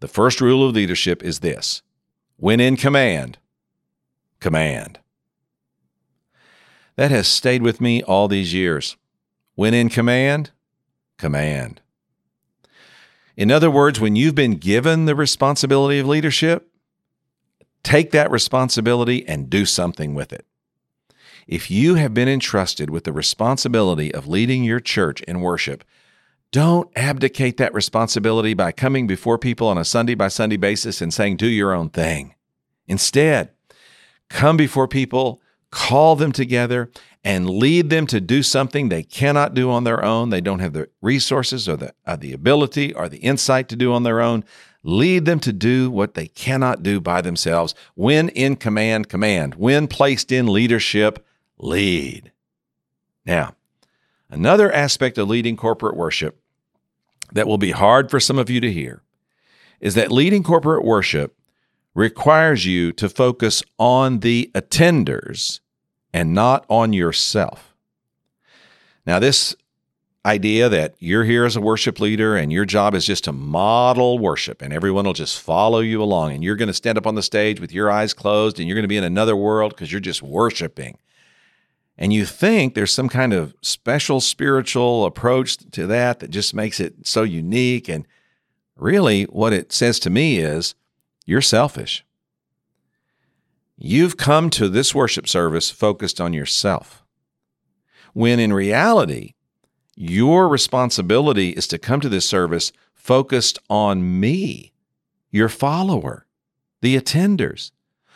the 0.00 0.08
first 0.08 0.40
rule 0.40 0.68
of 0.68 0.74
leadership 0.74 1.22
is 1.22 1.40
this 1.40 1.82
when 2.36 2.60
in 2.60 2.76
command, 2.76 3.38
command. 4.40 4.98
That 6.96 7.10
has 7.10 7.26
stayed 7.26 7.62
with 7.62 7.80
me 7.80 8.02
all 8.02 8.28
these 8.28 8.52
years. 8.52 8.96
When 9.54 9.74
in 9.74 9.88
command, 9.88 10.50
command. 11.16 11.80
In 13.36 13.50
other 13.50 13.70
words, 13.70 14.00
when 14.00 14.16
you've 14.16 14.34
been 14.34 14.56
given 14.56 15.06
the 15.06 15.14
responsibility 15.14 15.98
of 15.98 16.06
leadership, 16.06 16.68
take 17.82 18.10
that 18.12 18.30
responsibility 18.30 19.26
and 19.26 19.50
do 19.50 19.64
something 19.64 20.14
with 20.14 20.32
it. 20.32 20.46
If 21.46 21.70
you 21.70 21.96
have 21.96 22.14
been 22.14 22.28
entrusted 22.28 22.90
with 22.90 23.04
the 23.04 23.12
responsibility 23.12 24.14
of 24.14 24.26
leading 24.26 24.64
your 24.64 24.80
church 24.80 25.20
in 25.22 25.40
worship, 25.40 25.84
don't 26.52 26.88
abdicate 26.96 27.56
that 27.56 27.74
responsibility 27.74 28.54
by 28.54 28.72
coming 28.72 29.06
before 29.06 29.38
people 29.38 29.66
on 29.66 29.76
a 29.76 29.84
Sunday 29.84 30.14
by 30.14 30.28
Sunday 30.28 30.56
basis 30.56 31.00
and 31.00 31.12
saying, 31.12 31.36
do 31.36 31.48
your 31.48 31.74
own 31.74 31.90
thing. 31.90 32.34
Instead, 32.86 33.50
come 34.30 34.56
before 34.56 34.86
people, 34.86 35.42
call 35.70 36.14
them 36.14 36.30
together, 36.30 36.90
and 37.24 37.50
lead 37.50 37.90
them 37.90 38.06
to 38.06 38.20
do 38.20 38.42
something 38.42 38.88
they 38.88 39.02
cannot 39.02 39.54
do 39.54 39.70
on 39.70 39.84
their 39.84 40.04
own. 40.04 40.30
They 40.30 40.40
don't 40.40 40.60
have 40.60 40.74
the 40.74 40.88
resources 41.00 41.68
or 41.68 41.76
the, 41.76 41.94
uh, 42.06 42.16
the 42.16 42.32
ability 42.32 42.94
or 42.94 43.08
the 43.08 43.18
insight 43.18 43.68
to 43.70 43.76
do 43.76 43.92
on 43.92 44.02
their 44.02 44.20
own. 44.20 44.44
Lead 44.82 45.24
them 45.24 45.40
to 45.40 45.52
do 45.52 45.90
what 45.90 46.14
they 46.14 46.28
cannot 46.28 46.82
do 46.82 47.00
by 47.00 47.22
themselves. 47.22 47.74
When 47.94 48.28
in 48.28 48.56
command, 48.56 49.08
command. 49.08 49.54
When 49.54 49.88
placed 49.88 50.30
in 50.30 50.46
leadership, 50.46 51.26
lead. 51.58 52.32
Now, 53.24 53.56
another 54.30 54.70
aspect 54.72 55.18
of 55.18 55.28
leading 55.28 55.56
corporate 55.56 55.96
worship 55.96 56.40
that 57.32 57.46
will 57.46 57.58
be 57.58 57.70
hard 57.72 58.10
for 58.10 58.20
some 58.20 58.38
of 58.38 58.50
you 58.50 58.60
to 58.60 58.72
hear 58.72 59.02
is 59.80 59.94
that 59.94 60.12
leading 60.12 60.42
corporate 60.42 60.84
worship 60.84 61.36
requires 61.94 62.66
you 62.66 62.92
to 62.92 63.08
focus 63.08 63.62
on 63.78 64.20
the 64.20 64.50
attenders 64.54 65.60
and 66.12 66.34
not 66.34 66.64
on 66.68 66.92
yourself. 66.92 67.74
Now, 69.06 69.18
this 69.18 69.54
idea 70.26 70.68
that 70.70 70.94
you're 70.98 71.24
here 71.24 71.44
as 71.44 71.54
a 71.54 71.60
worship 71.60 72.00
leader 72.00 72.34
and 72.34 72.50
your 72.50 72.64
job 72.64 72.94
is 72.94 73.04
just 73.04 73.24
to 73.24 73.32
model 73.32 74.18
worship 74.18 74.62
and 74.62 74.72
everyone 74.72 75.04
will 75.04 75.12
just 75.12 75.38
follow 75.38 75.80
you 75.80 76.02
along 76.02 76.32
and 76.32 76.42
you're 76.42 76.56
going 76.56 76.68
to 76.68 76.72
stand 76.72 76.96
up 76.96 77.06
on 77.06 77.14
the 77.14 77.22
stage 77.22 77.60
with 77.60 77.72
your 77.72 77.90
eyes 77.90 78.14
closed 78.14 78.58
and 78.58 78.66
you're 78.66 78.74
going 78.74 78.84
to 78.84 78.88
be 78.88 78.96
in 78.96 79.04
another 79.04 79.36
world 79.36 79.72
because 79.72 79.92
you're 79.92 80.00
just 80.00 80.22
worshiping 80.22 80.96
and 81.96 82.12
you 82.12 82.24
think 82.24 82.74
there's 82.74 82.92
some 82.92 83.08
kind 83.08 83.32
of 83.32 83.54
special 83.60 84.20
spiritual 84.20 85.04
approach 85.04 85.58
to 85.70 85.86
that 85.86 86.20
that 86.20 86.30
just 86.30 86.54
makes 86.54 86.80
it 86.80 87.06
so 87.06 87.22
unique. 87.22 87.88
And 87.88 88.06
really, 88.76 89.24
what 89.24 89.52
it 89.52 89.72
says 89.72 90.00
to 90.00 90.10
me 90.10 90.38
is 90.38 90.74
you're 91.24 91.40
selfish. 91.40 92.04
You've 93.76 94.16
come 94.16 94.50
to 94.50 94.68
this 94.68 94.94
worship 94.94 95.28
service 95.28 95.70
focused 95.70 96.20
on 96.20 96.32
yourself, 96.32 97.04
when 98.12 98.38
in 98.38 98.52
reality, 98.52 99.34
your 99.96 100.48
responsibility 100.48 101.50
is 101.50 101.66
to 101.68 101.78
come 101.78 102.00
to 102.00 102.08
this 102.08 102.28
service 102.28 102.72
focused 102.92 103.58
on 103.68 104.18
me, 104.20 104.72
your 105.30 105.48
follower, 105.48 106.26
the 106.80 106.98
attenders, 106.98 107.70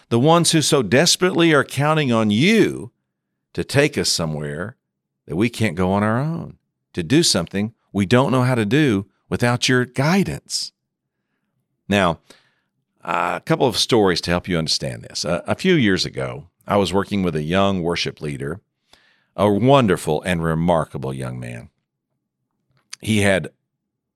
the 0.09 0.19
ones 0.19 0.53
who 0.53 0.63
so 0.63 0.83
desperately 0.83 1.53
are 1.53 1.65
counting 1.65 2.11
on 2.11 2.31
you 2.31 2.91
to 3.53 3.65
take 3.65 3.99
us 3.99 4.09
somewhere 4.09 4.77
that 5.27 5.37
we 5.37 5.49
can't 5.49 5.77
go 5.77 5.93
on 5.93 6.03
our 6.03 6.19
own, 6.19 6.59
to 6.93 7.03
do 7.03 7.23
something 7.23 7.75
we 7.93 8.07
don't 8.07 8.33
know 8.33 8.43
how 8.43 8.55
to 8.55 8.67
do 8.67 9.07
without 9.29 9.69
your 9.69 9.85
guidance. 9.85 10.73
Now, 11.89 12.21
a 13.03 13.43
couple 13.45 13.67
of 13.67 13.77
stories 13.77 14.21
to 14.23 14.31
help 14.31 14.49
you 14.49 14.59
understand 14.59 15.03
this. 15.03 15.25
a 15.25 15.55
few 15.55 15.75
years 15.75 16.05
ago, 16.05 16.49
I 16.67 16.77
was 16.77 16.93
working 16.93 17.23
with 17.23 17.35
a 17.35 17.43
young 17.43 17.83
worship 17.83 18.21
leader, 18.21 18.61
a 19.35 19.51
wonderful 19.51 20.23
and 20.23 20.43
remarkable 20.43 21.15
young 21.15 21.41
man. 21.41 21.71
He 23.01 23.23
had 23.23 23.51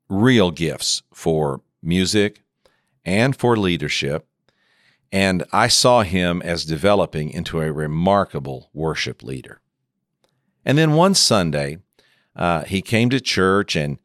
real 0.09 0.51
gifts 0.51 1.03
for 1.13 1.63
music 1.83 2.43
and 3.05 3.35
for 3.35 3.57
leadership, 3.57 4.27
and 5.13 5.45
I 5.53 5.69
saw 5.69 6.03
him 6.03 6.41
as 6.43 6.65
developing 6.65 7.31
into 7.31 7.61
a 7.61 7.71
remarkable 7.71 8.71
worship 8.73 9.23
leader. 9.23 9.61
And 10.65 10.79
then 10.79 10.95
one 10.95 11.15
Sunday, 11.15 11.79
uh, 12.35 12.63
he 12.63 12.81
came 12.81 13.11
to 13.11 13.21
church 13.21 13.77
and 13.77 13.99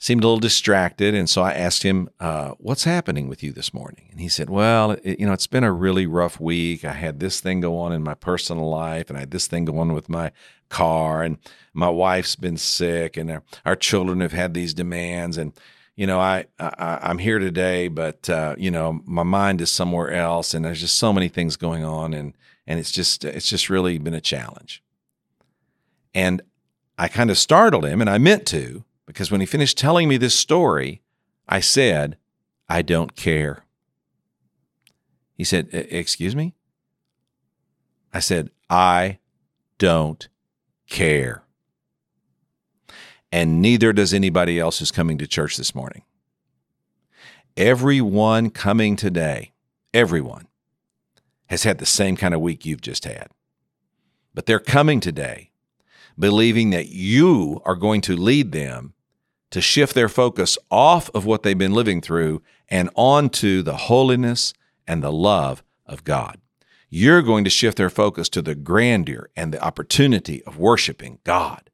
seemed 0.00 0.24
a 0.24 0.26
little 0.26 0.40
distracted. 0.40 1.14
And 1.14 1.30
so 1.30 1.42
I 1.42 1.52
asked 1.52 1.84
him, 1.84 2.08
uh, 2.18 2.50
What's 2.58 2.84
happening 2.84 3.28
with 3.28 3.42
you 3.42 3.52
this 3.52 3.72
morning? 3.72 4.08
And 4.10 4.20
he 4.20 4.28
said, 4.28 4.50
Well, 4.50 4.92
it, 4.92 5.20
you 5.20 5.26
know, 5.26 5.32
it's 5.32 5.46
been 5.46 5.64
a 5.64 5.72
really 5.72 6.06
rough 6.06 6.40
week. 6.40 6.84
I 6.84 6.92
had 6.92 7.20
this 7.20 7.40
thing 7.40 7.60
go 7.60 7.78
on 7.78 7.92
in 7.92 8.02
my 8.02 8.14
personal 8.14 8.68
life, 8.68 9.08
and 9.08 9.16
I 9.16 9.20
had 9.20 9.30
this 9.30 9.46
thing 9.46 9.64
go 9.64 9.78
on 9.78 9.92
with 9.92 10.08
my 10.08 10.32
car, 10.68 11.22
and 11.22 11.38
my 11.72 11.88
wife's 11.88 12.36
been 12.36 12.56
sick, 12.56 13.16
and 13.16 13.30
our, 13.30 13.42
our 13.64 13.76
children 13.76 14.20
have 14.20 14.32
had 14.32 14.54
these 14.54 14.74
demands. 14.74 15.36
And 15.36 15.52
you 15.98 16.06
know, 16.06 16.20
I, 16.20 16.44
I 16.60 17.10
am 17.10 17.18
here 17.18 17.40
today, 17.40 17.88
but 17.88 18.30
uh, 18.30 18.54
you 18.56 18.70
know, 18.70 19.00
my 19.04 19.24
mind 19.24 19.60
is 19.60 19.72
somewhere 19.72 20.12
else, 20.12 20.54
and 20.54 20.64
there's 20.64 20.80
just 20.80 20.96
so 20.96 21.12
many 21.12 21.26
things 21.26 21.56
going 21.56 21.84
on, 21.84 22.14
and 22.14 22.34
and 22.68 22.78
it's 22.78 22.92
just 22.92 23.24
it's 23.24 23.48
just 23.48 23.68
really 23.68 23.98
been 23.98 24.14
a 24.14 24.20
challenge. 24.20 24.80
And 26.14 26.40
I 26.96 27.08
kind 27.08 27.30
of 27.30 27.36
startled 27.36 27.84
him, 27.84 28.00
and 28.00 28.08
I 28.08 28.16
meant 28.16 28.46
to, 28.46 28.84
because 29.06 29.32
when 29.32 29.40
he 29.40 29.46
finished 29.46 29.76
telling 29.76 30.08
me 30.08 30.18
this 30.18 30.36
story, 30.36 31.02
I 31.48 31.58
said, 31.58 32.16
"I 32.68 32.80
don't 32.82 33.16
care." 33.16 33.64
He 35.34 35.42
said, 35.42 35.68
"Excuse 35.72 36.36
me." 36.36 36.54
I 38.14 38.20
said, 38.20 38.50
"I 38.70 39.18
don't 39.78 40.28
care." 40.88 41.42
And 43.30 43.60
neither 43.60 43.92
does 43.92 44.14
anybody 44.14 44.58
else 44.58 44.78
who's 44.78 44.90
coming 44.90 45.18
to 45.18 45.26
church 45.26 45.56
this 45.56 45.74
morning. 45.74 46.02
Everyone 47.56 48.50
coming 48.50 48.96
today, 48.96 49.52
everyone, 49.92 50.46
has 51.46 51.64
had 51.64 51.78
the 51.78 51.86
same 51.86 52.16
kind 52.16 52.34
of 52.34 52.40
week 52.40 52.64
you've 52.64 52.80
just 52.80 53.04
had. 53.04 53.28
But 54.34 54.46
they're 54.46 54.60
coming 54.60 55.00
today 55.00 55.50
believing 56.18 56.70
that 56.70 56.88
you 56.88 57.60
are 57.64 57.76
going 57.76 58.00
to 58.02 58.16
lead 58.16 58.52
them 58.52 58.94
to 59.50 59.60
shift 59.60 59.94
their 59.94 60.08
focus 60.08 60.58
off 60.70 61.10
of 61.14 61.24
what 61.24 61.42
they've 61.42 61.56
been 61.56 61.74
living 61.74 62.00
through 62.00 62.42
and 62.68 62.90
onto 62.94 63.62
the 63.62 63.76
holiness 63.76 64.52
and 64.86 65.02
the 65.02 65.12
love 65.12 65.62
of 65.86 66.04
God. 66.04 66.38
You're 66.90 67.22
going 67.22 67.44
to 67.44 67.50
shift 67.50 67.78
their 67.78 67.90
focus 67.90 68.28
to 68.30 68.42
the 68.42 68.54
grandeur 68.54 69.30
and 69.36 69.52
the 69.52 69.62
opportunity 69.62 70.42
of 70.44 70.58
worshiping 70.58 71.18
God 71.24 71.67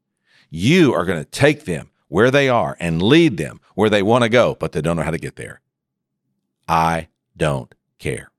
You 0.57 0.95
are 0.95 1.05
going 1.05 1.19
to 1.19 1.29
take 1.29 1.65
them 1.65 1.91
where 2.07 2.31
they 2.31 2.49
are 2.49 2.77
and 2.79 3.03
lead 3.03 3.39
them 3.39 3.61
where 3.75 3.91
they 3.91 4.05
want 4.05 4.23
to 4.23 4.29
go, 4.29 4.55
but 4.55 4.71
they 4.71 4.81
don't 4.81 4.95
know 4.95 5.03
how 5.03 5.11
to 5.11 5.19
get 5.19 5.35
there. 5.35 5.61
I 6.69 7.09
don't 7.37 7.75
care. 7.99 8.31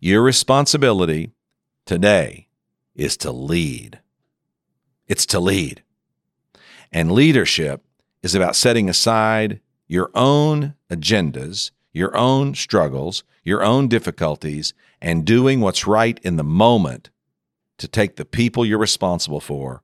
Your 0.00 0.22
responsibility 0.22 1.32
today 1.84 2.48
is 2.94 3.18
to 3.18 3.30
lead. 3.30 4.00
It's 5.06 5.26
to 5.26 5.38
lead. 5.38 5.82
And 6.90 7.12
leadership 7.12 7.84
is 8.22 8.34
about 8.34 8.56
setting 8.56 8.88
aside 8.88 9.60
your 9.86 10.10
own 10.14 10.76
agendas, 10.88 11.72
your 11.92 12.16
own 12.16 12.54
struggles, 12.54 13.22
your 13.44 13.62
own 13.62 13.86
difficulties, 13.86 14.72
and 15.02 15.26
doing 15.26 15.60
what's 15.60 15.86
right 15.86 16.18
in 16.22 16.36
the 16.36 16.42
moment 16.42 17.10
to 17.76 17.86
take 17.86 18.16
the 18.16 18.24
people 18.24 18.64
you're 18.64 18.78
responsible 18.78 19.40
for 19.40 19.82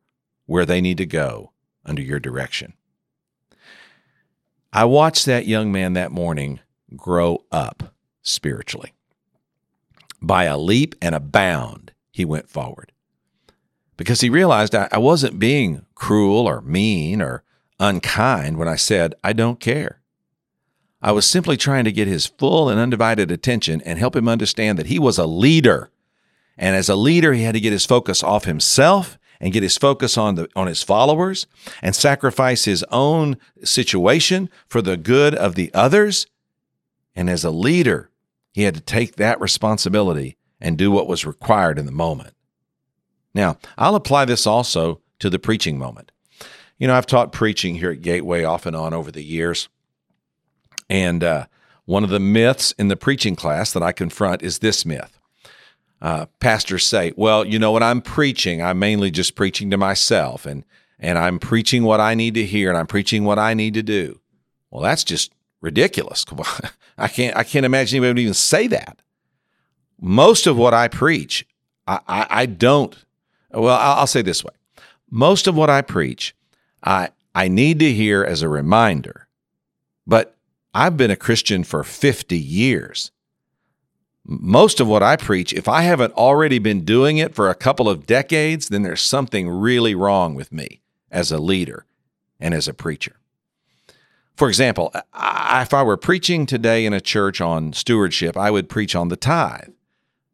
where 0.48 0.64
they 0.64 0.80
need 0.80 0.96
to 0.96 1.06
go 1.06 1.52
under 1.84 2.00
your 2.00 2.18
direction. 2.18 2.72
I 4.72 4.86
watched 4.86 5.26
that 5.26 5.46
young 5.46 5.70
man 5.70 5.92
that 5.92 6.10
morning 6.10 6.60
grow 6.96 7.44
up 7.52 7.94
spiritually. 8.22 8.94
By 10.22 10.44
a 10.44 10.56
leap 10.56 10.94
and 11.02 11.14
a 11.14 11.20
bound, 11.20 11.92
he 12.10 12.24
went 12.24 12.48
forward 12.48 12.92
because 13.98 14.22
he 14.22 14.30
realized 14.30 14.74
I, 14.74 14.96
wasn't 14.96 15.38
being 15.38 15.84
cruel 15.94 16.48
or 16.48 16.62
mean 16.62 17.20
or 17.20 17.42
unkind 17.78 18.56
when 18.56 18.68
I 18.68 18.76
said, 18.76 19.14
I 19.22 19.34
don't 19.34 19.60
care. 19.60 20.00
I 21.02 21.12
was 21.12 21.26
simply 21.26 21.58
trying 21.58 21.84
to 21.84 21.92
get 21.92 22.08
his 22.08 22.24
full 22.24 22.70
and 22.70 22.80
undivided 22.80 23.30
attention 23.30 23.82
and 23.82 23.98
help 23.98 24.16
him 24.16 24.28
understand 24.28 24.78
that 24.78 24.86
he 24.86 24.98
was 24.98 25.18
a 25.18 25.26
leader. 25.26 25.90
And 26.56 26.74
as 26.74 26.88
a 26.88 26.96
leader, 26.96 27.34
he 27.34 27.42
had 27.42 27.54
to 27.54 27.60
get 27.60 27.72
his 27.72 27.84
focus 27.84 28.22
off 28.22 28.46
himself 28.46 29.18
and 29.40 29.52
get 29.52 29.62
his 29.62 29.76
focus 29.76 30.18
on 30.18 30.34
the 30.34 30.48
on 30.56 30.66
his 30.66 30.82
followers 30.82 31.46
and 31.82 31.94
sacrifice 31.94 32.64
his 32.64 32.84
own 32.90 33.36
situation 33.62 34.50
for 34.68 34.82
the 34.82 34.96
good 34.96 35.34
of 35.34 35.54
the 35.54 35.72
others. 35.74 36.26
And 37.14 37.28
as 37.28 37.44
a 37.44 37.50
leader, 37.50 38.10
he 38.52 38.62
had 38.62 38.74
to 38.74 38.80
take 38.80 39.16
that 39.16 39.40
responsibility 39.40 40.36
and 40.60 40.76
do 40.76 40.90
what 40.90 41.06
was 41.06 41.24
required 41.24 41.78
in 41.78 41.86
the 41.86 41.92
moment. 41.92 42.34
Now, 43.34 43.58
I'll 43.76 43.94
apply 43.94 44.24
this 44.24 44.46
also 44.46 45.00
to 45.20 45.30
the 45.30 45.38
preaching 45.38 45.78
moment. 45.78 46.10
You 46.78 46.86
know, 46.86 46.94
I've 46.94 47.06
taught 47.06 47.32
preaching 47.32 47.76
here 47.76 47.90
at 47.90 48.02
Gateway 48.02 48.44
off 48.44 48.66
and 48.66 48.74
on 48.74 48.94
over 48.94 49.10
the 49.10 49.22
years. 49.22 49.68
And 50.88 51.22
uh, 51.22 51.46
one 51.84 52.04
of 52.04 52.10
the 52.10 52.20
myths 52.20 52.72
in 52.78 52.88
the 52.88 52.96
preaching 52.96 53.36
class 53.36 53.72
that 53.72 53.82
I 53.82 53.92
confront 53.92 54.42
is 54.42 54.58
this 54.58 54.86
myth. 54.86 55.17
Uh, 56.00 56.26
pastors 56.38 56.86
say, 56.86 57.12
well, 57.16 57.44
you 57.44 57.58
know, 57.58 57.72
when 57.72 57.82
I'm 57.82 58.00
preaching, 58.00 58.62
I'm 58.62 58.78
mainly 58.78 59.10
just 59.10 59.34
preaching 59.34 59.70
to 59.70 59.76
myself 59.76 60.46
and, 60.46 60.64
and 60.98 61.18
I'm 61.18 61.38
preaching 61.38 61.82
what 61.82 62.00
I 62.00 62.14
need 62.14 62.34
to 62.34 62.44
hear 62.44 62.68
and 62.68 62.78
I'm 62.78 62.86
preaching 62.86 63.24
what 63.24 63.38
I 63.38 63.54
need 63.54 63.74
to 63.74 63.82
do. 63.82 64.20
Well, 64.70 64.82
that's 64.82 65.04
just 65.04 65.32
ridiculous. 65.60 66.24
I 66.98 67.08
can't, 67.08 67.36
I 67.36 67.42
can't 67.42 67.66
imagine 67.66 67.96
anybody 67.96 68.10
would 68.10 68.22
even 68.22 68.34
say 68.34 68.68
that. 68.68 69.02
Most 70.00 70.46
of 70.46 70.56
what 70.56 70.74
I 70.74 70.86
preach, 70.86 71.44
I, 71.86 72.00
I, 72.06 72.26
I 72.30 72.46
don't, 72.46 72.96
well, 73.50 73.76
I'll, 73.76 74.00
I'll 74.00 74.06
say 74.06 74.22
this 74.22 74.44
way. 74.44 74.52
Most 75.10 75.46
of 75.46 75.56
what 75.56 75.70
I 75.70 75.82
preach, 75.82 76.34
I, 76.84 77.10
I 77.34 77.48
need 77.48 77.80
to 77.80 77.92
hear 77.92 78.22
as 78.22 78.42
a 78.42 78.48
reminder. 78.48 79.26
But 80.06 80.36
I've 80.74 80.96
been 80.96 81.10
a 81.10 81.16
Christian 81.16 81.64
for 81.64 81.82
50 81.82 82.38
years. 82.38 83.10
Most 84.30 84.78
of 84.78 84.86
what 84.86 85.02
I 85.02 85.16
preach, 85.16 85.54
if 85.54 85.68
I 85.68 85.82
haven't 85.82 86.12
already 86.12 86.58
been 86.58 86.84
doing 86.84 87.16
it 87.16 87.34
for 87.34 87.48
a 87.48 87.54
couple 87.54 87.88
of 87.88 88.06
decades, 88.06 88.68
then 88.68 88.82
there's 88.82 89.00
something 89.00 89.48
really 89.48 89.94
wrong 89.94 90.34
with 90.34 90.52
me 90.52 90.82
as 91.10 91.32
a 91.32 91.38
leader 91.38 91.86
and 92.38 92.52
as 92.52 92.68
a 92.68 92.74
preacher. 92.74 93.16
For 94.36 94.48
example, 94.48 94.92
if 94.94 95.72
I 95.72 95.82
were 95.82 95.96
preaching 95.96 96.44
today 96.44 96.84
in 96.84 96.92
a 96.92 97.00
church 97.00 97.40
on 97.40 97.72
stewardship, 97.72 98.36
I 98.36 98.50
would 98.50 98.68
preach 98.68 98.94
on 98.94 99.08
the 99.08 99.16
tithe. 99.16 99.70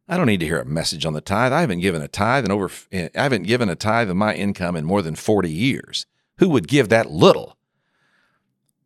I 0.08 0.16
don't 0.16 0.26
need 0.26 0.40
to 0.40 0.46
hear 0.46 0.60
a 0.60 0.66
message 0.66 1.06
on 1.06 1.12
the 1.12 1.20
tithe. 1.20 1.52
I 1.52 1.60
haven't 1.60 1.80
given 1.80 2.02
a 2.02 2.08
tithe 2.08 2.44
in 2.44 2.50
over 2.50 2.70
I 2.92 3.10
haven't 3.14 3.44
given 3.44 3.68
a 3.68 3.76
tithe 3.76 4.10
of 4.10 4.16
my 4.16 4.34
income 4.34 4.74
in 4.74 4.84
more 4.84 5.02
than 5.02 5.14
40 5.14 5.48
years. 5.48 6.04
Who 6.38 6.48
would 6.50 6.66
give 6.66 6.88
that 6.88 7.12
little? 7.12 7.56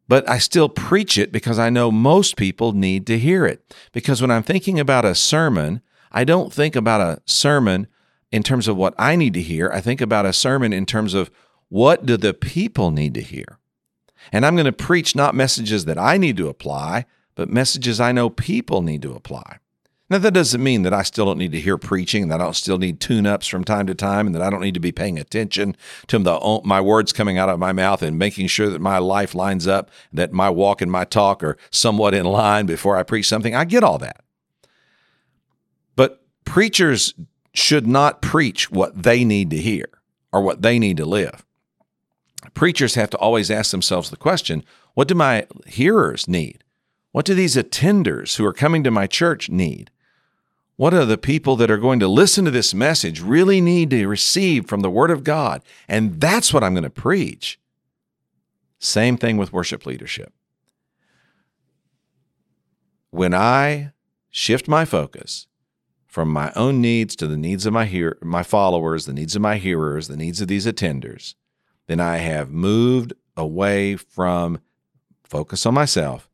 But 0.08 0.28
I 0.28 0.38
still 0.38 0.70
preach 0.70 1.18
it 1.18 1.30
because 1.30 1.58
I 1.58 1.68
know 1.68 1.90
most 1.90 2.36
people 2.36 2.72
need 2.72 3.06
to 3.08 3.18
hear 3.18 3.44
it. 3.44 3.76
Because 3.92 4.22
when 4.22 4.30
I'm 4.30 4.42
thinking 4.42 4.80
about 4.80 5.04
a 5.04 5.14
sermon, 5.14 5.82
I 6.10 6.24
don't 6.24 6.52
think 6.52 6.74
about 6.74 7.00
a 7.00 7.20
sermon 7.26 7.86
in 8.32 8.42
terms 8.42 8.68
of 8.68 8.76
what 8.76 8.94
I 8.98 9.16
need 9.16 9.34
to 9.34 9.42
hear. 9.42 9.70
I 9.72 9.80
think 9.80 10.00
about 10.00 10.26
a 10.26 10.32
sermon 10.32 10.72
in 10.72 10.86
terms 10.86 11.14
of 11.14 11.30
what 11.68 12.06
do 12.06 12.16
the 12.16 12.32
people 12.32 12.90
need 12.90 13.14
to 13.14 13.20
hear? 13.20 13.58
And 14.32 14.44
I'm 14.44 14.56
going 14.56 14.64
to 14.64 14.72
preach 14.72 15.14
not 15.14 15.34
messages 15.34 15.84
that 15.84 15.98
I 15.98 16.16
need 16.16 16.36
to 16.38 16.48
apply, 16.48 17.04
but 17.34 17.50
messages 17.50 18.00
I 18.00 18.12
know 18.12 18.30
people 18.30 18.82
need 18.82 19.02
to 19.02 19.14
apply. 19.14 19.58
Now, 20.10 20.16
that 20.18 20.32
doesn't 20.32 20.62
mean 20.62 20.82
that 20.82 20.94
I 20.94 21.02
still 21.02 21.26
don't 21.26 21.36
need 21.36 21.52
to 21.52 21.60
hear 21.60 21.76
preaching, 21.76 22.22
and 22.22 22.32
that 22.32 22.40
I 22.40 22.44
don't 22.44 22.56
still 22.56 22.78
need 22.78 22.98
tune 22.98 23.26
ups 23.26 23.46
from 23.46 23.62
time 23.62 23.86
to 23.88 23.94
time, 23.94 24.26
and 24.26 24.34
that 24.34 24.40
I 24.40 24.48
don't 24.48 24.62
need 24.62 24.74
to 24.74 24.80
be 24.80 24.92
paying 24.92 25.18
attention 25.18 25.76
to 26.06 26.18
the, 26.18 26.34
uh, 26.34 26.60
my 26.64 26.80
words 26.80 27.12
coming 27.12 27.36
out 27.36 27.50
of 27.50 27.58
my 27.58 27.72
mouth 27.72 28.02
and 28.02 28.18
making 28.18 28.46
sure 28.46 28.70
that 28.70 28.80
my 28.80 28.96
life 28.96 29.34
lines 29.34 29.66
up, 29.66 29.90
that 30.12 30.32
my 30.32 30.48
walk 30.48 30.80
and 30.80 30.90
my 30.90 31.04
talk 31.04 31.44
are 31.44 31.58
somewhat 31.70 32.14
in 32.14 32.24
line 32.24 32.64
before 32.64 32.96
I 32.96 33.02
preach 33.02 33.28
something. 33.28 33.54
I 33.54 33.66
get 33.66 33.84
all 33.84 33.98
that. 33.98 34.22
But 35.94 36.22
preachers 36.46 37.12
should 37.52 37.86
not 37.86 38.22
preach 38.22 38.70
what 38.70 39.02
they 39.02 39.24
need 39.24 39.50
to 39.50 39.58
hear 39.58 39.86
or 40.32 40.40
what 40.40 40.62
they 40.62 40.78
need 40.78 40.96
to 40.96 41.04
live. 41.04 41.44
Preachers 42.54 42.94
have 42.94 43.10
to 43.10 43.18
always 43.18 43.50
ask 43.50 43.72
themselves 43.72 44.08
the 44.08 44.16
question 44.16 44.64
what 44.94 45.06
do 45.06 45.14
my 45.14 45.46
hearers 45.66 46.26
need? 46.26 46.64
What 47.12 47.24
do 47.24 47.34
these 47.34 47.56
attenders 47.56 48.36
who 48.36 48.44
are 48.44 48.52
coming 48.52 48.82
to 48.84 48.90
my 48.90 49.06
church 49.06 49.48
need? 49.48 49.90
What 50.78 50.94
are 50.94 51.04
the 51.04 51.18
people 51.18 51.56
that 51.56 51.72
are 51.72 51.76
going 51.76 51.98
to 51.98 52.06
listen 52.06 52.44
to 52.44 52.52
this 52.52 52.72
message 52.72 53.20
really 53.20 53.60
need 53.60 53.90
to 53.90 54.06
receive 54.06 54.68
from 54.68 54.80
the 54.80 54.90
Word 54.90 55.10
of 55.10 55.24
God? 55.24 55.60
And 55.88 56.20
that's 56.20 56.54
what 56.54 56.62
I'm 56.62 56.72
going 56.72 56.84
to 56.84 56.88
preach. 56.88 57.58
Same 58.78 59.16
thing 59.16 59.36
with 59.36 59.52
worship 59.52 59.86
leadership. 59.86 60.32
When 63.10 63.34
I 63.34 63.90
shift 64.30 64.68
my 64.68 64.84
focus 64.84 65.48
from 66.06 66.32
my 66.32 66.52
own 66.54 66.80
needs 66.80 67.16
to 67.16 67.26
the 67.26 67.36
needs 67.36 67.66
of 67.66 67.72
my 67.72 67.86
hear- 67.86 68.16
my 68.22 68.44
followers, 68.44 69.04
the 69.04 69.12
needs 69.12 69.34
of 69.34 69.42
my 69.42 69.56
hearers, 69.56 70.06
the 70.06 70.16
needs 70.16 70.40
of 70.40 70.46
these 70.46 70.64
attenders, 70.64 71.34
then 71.88 71.98
I 71.98 72.18
have 72.18 72.52
moved 72.52 73.14
away 73.36 73.96
from 73.96 74.60
focus 75.24 75.66
on 75.66 75.74
myself 75.74 76.30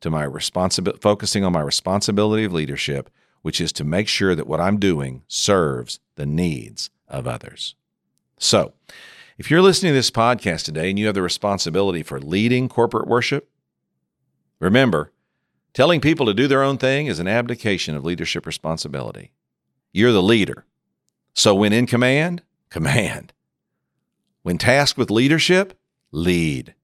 to 0.00 0.10
my 0.10 0.24
responsibility 0.24 0.98
focusing 1.00 1.44
on 1.44 1.52
my 1.52 1.60
responsibility 1.60 2.42
of 2.42 2.52
leadership 2.52 3.10
which 3.46 3.60
is 3.60 3.72
to 3.72 3.84
make 3.84 4.08
sure 4.08 4.34
that 4.34 4.48
what 4.48 4.60
I'm 4.60 4.76
doing 4.76 5.22
serves 5.28 6.00
the 6.16 6.26
needs 6.26 6.90
of 7.06 7.28
others. 7.28 7.76
So, 8.40 8.72
if 9.38 9.52
you're 9.52 9.62
listening 9.62 9.90
to 9.90 9.94
this 9.94 10.10
podcast 10.10 10.64
today 10.64 10.90
and 10.90 10.98
you 10.98 11.06
have 11.06 11.14
the 11.14 11.22
responsibility 11.22 12.02
for 12.02 12.18
leading 12.18 12.68
corporate 12.68 13.06
worship, 13.06 13.48
remember, 14.58 15.12
telling 15.74 16.00
people 16.00 16.26
to 16.26 16.34
do 16.34 16.48
their 16.48 16.64
own 16.64 16.76
thing 16.76 17.06
is 17.06 17.20
an 17.20 17.28
abdication 17.28 17.94
of 17.94 18.04
leadership 18.04 18.46
responsibility. 18.46 19.30
You're 19.92 20.10
the 20.10 20.20
leader. 20.20 20.64
So, 21.32 21.54
when 21.54 21.72
in 21.72 21.86
command, 21.86 22.42
command. 22.68 23.32
When 24.42 24.58
tasked 24.58 24.98
with 24.98 25.08
leadership, 25.08 25.78
lead. 26.10 26.74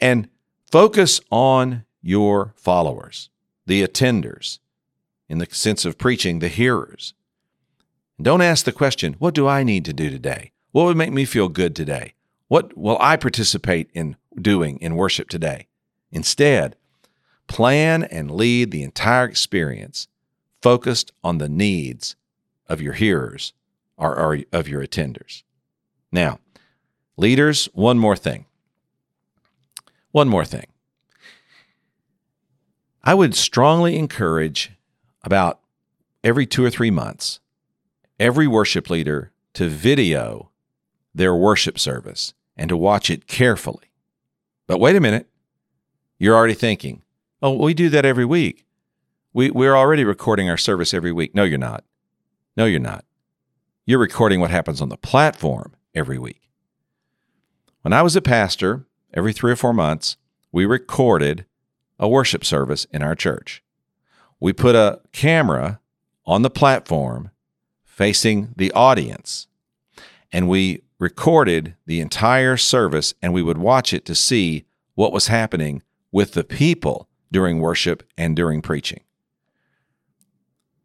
And 0.00 0.28
focus 0.70 1.20
on 1.32 1.84
your 2.00 2.54
followers, 2.56 3.28
the 3.66 3.84
attenders, 3.84 4.60
in 5.32 5.38
the 5.38 5.48
sense 5.50 5.86
of 5.86 5.96
preaching, 5.96 6.40
the 6.40 6.48
hearers. 6.48 7.14
Don't 8.20 8.42
ask 8.42 8.66
the 8.66 8.70
question, 8.70 9.16
What 9.18 9.32
do 9.32 9.48
I 9.48 9.62
need 9.62 9.86
to 9.86 9.94
do 9.94 10.10
today? 10.10 10.52
What 10.72 10.84
would 10.84 10.96
make 10.98 11.10
me 11.10 11.24
feel 11.24 11.48
good 11.48 11.74
today? 11.74 12.12
What 12.48 12.76
will 12.76 12.98
I 13.00 13.16
participate 13.16 13.88
in 13.94 14.16
doing 14.38 14.76
in 14.80 14.94
worship 14.94 15.30
today? 15.30 15.68
Instead, 16.10 16.76
plan 17.46 18.04
and 18.04 18.30
lead 18.30 18.72
the 18.72 18.82
entire 18.82 19.24
experience 19.24 20.06
focused 20.60 21.12
on 21.24 21.38
the 21.38 21.48
needs 21.48 22.14
of 22.68 22.82
your 22.82 22.92
hearers 22.92 23.54
or, 23.96 24.14
or 24.14 24.38
of 24.52 24.68
your 24.68 24.86
attenders. 24.86 25.44
Now, 26.12 26.40
leaders, 27.16 27.70
one 27.72 27.98
more 27.98 28.16
thing. 28.16 28.44
One 30.10 30.28
more 30.28 30.44
thing. 30.44 30.66
I 33.02 33.14
would 33.14 33.34
strongly 33.34 33.96
encourage 33.96 34.72
about 35.24 35.60
every 36.24 36.46
two 36.46 36.64
or 36.64 36.70
three 36.70 36.90
months, 36.90 37.40
every 38.18 38.46
worship 38.46 38.90
leader 38.90 39.32
to 39.54 39.68
video 39.68 40.50
their 41.14 41.34
worship 41.34 41.78
service 41.78 42.34
and 42.56 42.68
to 42.68 42.76
watch 42.76 43.10
it 43.10 43.26
carefully. 43.26 43.90
But 44.66 44.80
wait 44.80 44.96
a 44.96 45.00
minute, 45.00 45.28
you're 46.18 46.36
already 46.36 46.54
thinking, 46.54 47.02
oh, 47.42 47.56
we 47.56 47.74
do 47.74 47.88
that 47.90 48.04
every 48.04 48.24
week. 48.24 48.64
We, 49.32 49.50
we're 49.50 49.76
already 49.76 50.04
recording 50.04 50.48
our 50.48 50.56
service 50.56 50.94
every 50.94 51.12
week. 51.12 51.34
No, 51.34 51.44
you're 51.44 51.58
not. 51.58 51.84
No, 52.56 52.64
you're 52.64 52.80
not. 52.80 53.04
You're 53.86 53.98
recording 53.98 54.40
what 54.40 54.50
happens 54.50 54.80
on 54.80 54.88
the 54.88 54.96
platform 54.96 55.74
every 55.94 56.18
week. 56.18 56.48
When 57.80 57.92
I 57.92 58.02
was 58.02 58.14
a 58.14 58.22
pastor, 58.22 58.86
every 59.12 59.32
three 59.32 59.50
or 59.50 59.56
four 59.56 59.72
months, 59.72 60.16
we 60.52 60.66
recorded 60.66 61.46
a 61.98 62.08
worship 62.08 62.44
service 62.44 62.86
in 62.92 63.02
our 63.02 63.14
church. 63.14 63.61
We 64.42 64.52
put 64.52 64.74
a 64.74 65.00
camera 65.12 65.78
on 66.26 66.42
the 66.42 66.50
platform 66.50 67.30
facing 67.84 68.54
the 68.56 68.72
audience, 68.72 69.46
and 70.32 70.48
we 70.48 70.82
recorded 70.98 71.76
the 71.86 72.00
entire 72.00 72.56
service 72.56 73.14
and 73.22 73.32
we 73.32 73.40
would 73.40 73.58
watch 73.58 73.92
it 73.92 74.04
to 74.06 74.16
see 74.16 74.64
what 74.96 75.12
was 75.12 75.28
happening 75.28 75.84
with 76.10 76.32
the 76.32 76.42
people 76.42 77.08
during 77.30 77.60
worship 77.60 78.02
and 78.18 78.34
during 78.34 78.62
preaching. 78.62 79.04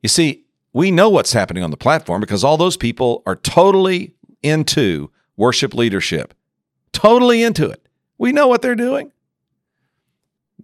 You 0.03 0.09
see, 0.09 0.43
we 0.71 0.91
know 0.91 1.09
what's 1.09 1.33
happening 1.33 1.63
on 1.63 1.71
the 1.71 1.77
platform 1.77 2.21
because 2.21 2.43
all 2.43 2.57
those 2.57 2.77
people 2.77 3.23
are 3.25 3.35
totally 3.35 4.13
into 4.43 5.09
worship 5.35 5.73
leadership, 5.73 6.35
totally 6.91 7.41
into 7.41 7.67
it. 7.67 7.89
We 8.19 8.31
know 8.33 8.45
what 8.45 8.61
they're 8.61 8.75
doing. 8.75 9.11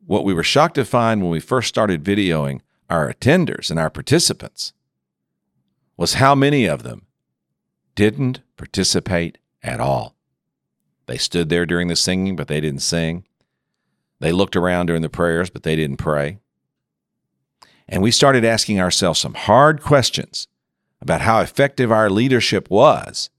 What 0.06 0.26
we 0.26 0.36
were 0.36 0.44
shocked 0.44 0.76
to 0.76 0.86
find 0.86 1.24
when 1.24 1.32
we 1.32 1.40
first 1.40 1.70
started 1.70 2.04
videoing 2.04 2.62
our 2.90 3.12
attenders 3.12 3.70
and 3.70 3.80
our 3.80 3.90
participants 3.90 4.74
was 5.98 6.16
how 6.16 6.36
many 6.36 6.66
of 6.66 6.84
them 6.84 7.06
didn't 7.96 8.42
participate 8.58 9.38
at 9.62 9.80
all. 9.80 10.16
They 11.06 11.18
stood 11.18 11.50
there 11.50 11.66
during 11.66 11.88
the 11.88 11.96
singing, 11.96 12.36
but 12.36 12.48
they 12.48 12.62
didn't 12.62 12.82
sing. 12.82 13.26
They 14.20 14.32
looked 14.32 14.56
around 14.56 14.88
during 14.88 15.02
the 15.02 15.10
prayers, 15.10 15.50
but 15.50 15.64
they 15.64 15.76
didn't 15.76 15.98
pray. 15.98 16.40
And 17.88 18.02
we 18.02 18.12
started 18.12 18.46
asking 18.46 18.80
ourselves 18.80 19.20
some 19.20 19.34
hard 19.34 19.82
questions 19.82 20.48
about 21.02 21.22
how 21.22 21.42
effective 21.42 21.92
our 21.92 22.10
leadership 22.10 22.70
was, 22.70 23.30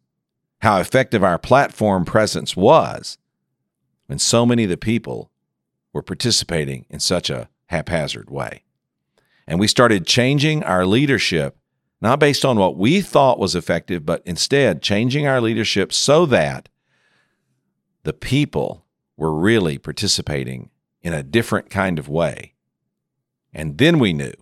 how 0.61 0.79
effective 0.79 1.25
our 1.25 1.39
platform 1.39 2.05
presence 2.05 2.55
was, 2.55 3.17
when 4.07 4.19
so 4.19 4.45
many 4.45 4.65
of 4.65 4.71
the 4.71 4.77
people 4.77 5.31
were 5.93 6.03
participating 6.03 6.85
in 6.91 7.01
such 7.01 7.31
a 7.31 7.49
haphazard 7.67 8.29
way. 8.29 8.63
And 9.47 9.61
we 9.61 9.69
started 9.69 10.07
changing 10.07 10.63
our 10.63 10.87
leadership, 10.87 11.57
not 12.01 12.19
based 12.19 12.45
on 12.45 12.59
what 12.59 12.77
we 12.77 13.01
thought 13.01 13.39
was 13.39 13.55
effective, 13.55 14.07
but 14.07 14.23
instead 14.25 14.83
changing 14.83 15.27
our 15.27 15.41
leadership 15.41 15.93
so 15.93 16.27
that 16.27 16.69
the 18.05 18.13
people 18.13 18.85
were 19.17 19.35
really 19.35 19.79
participating 19.79 20.71
in 21.03 21.13
a 21.13 21.23
different 21.23 21.71
kind 21.71 21.99
of 21.99 22.09
way. 22.09 22.55
And 23.53 23.79
then 23.79 23.99
we 23.99 24.13
knew 24.13 24.33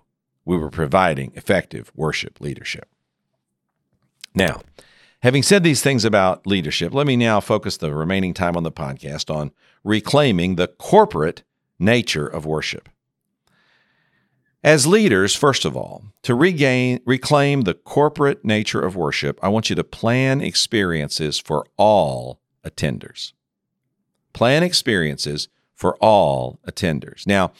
we 0.44 0.56
were 0.56 0.70
providing 0.70 1.32
effective 1.34 1.92
worship 1.94 2.40
leadership. 2.40 2.88
Now, 4.34 4.62
having 5.20 5.42
said 5.42 5.62
these 5.62 5.82
things 5.82 6.04
about 6.04 6.46
leadership, 6.46 6.94
let 6.94 7.06
me 7.06 7.16
now 7.16 7.40
focus 7.40 7.76
the 7.76 7.94
remaining 7.94 8.34
time 8.34 8.56
on 8.56 8.62
the 8.62 8.72
podcast 8.72 9.34
on 9.34 9.52
reclaiming 9.84 10.56
the 10.56 10.68
corporate 10.68 11.42
nature 11.78 12.26
of 12.26 12.46
worship. 12.46 12.88
As 14.64 14.86
leaders, 14.86 15.34
first 15.34 15.64
of 15.64 15.76
all, 15.76 16.04
to 16.22 16.34
regain 16.34 17.00
reclaim 17.04 17.62
the 17.62 17.74
corporate 17.74 18.44
nature 18.44 18.80
of 18.80 18.94
worship, 18.94 19.38
I 19.42 19.48
want 19.48 19.70
you 19.70 19.76
to 19.76 19.84
plan 19.84 20.40
experiences 20.40 21.38
for 21.38 21.66
all 21.76 22.40
attenders. 22.64 23.32
Plan 24.32 24.62
experiences 24.62 25.48
for 25.74 25.96
all 25.96 26.60
attenders. 26.66 27.26
Now, 27.26 27.52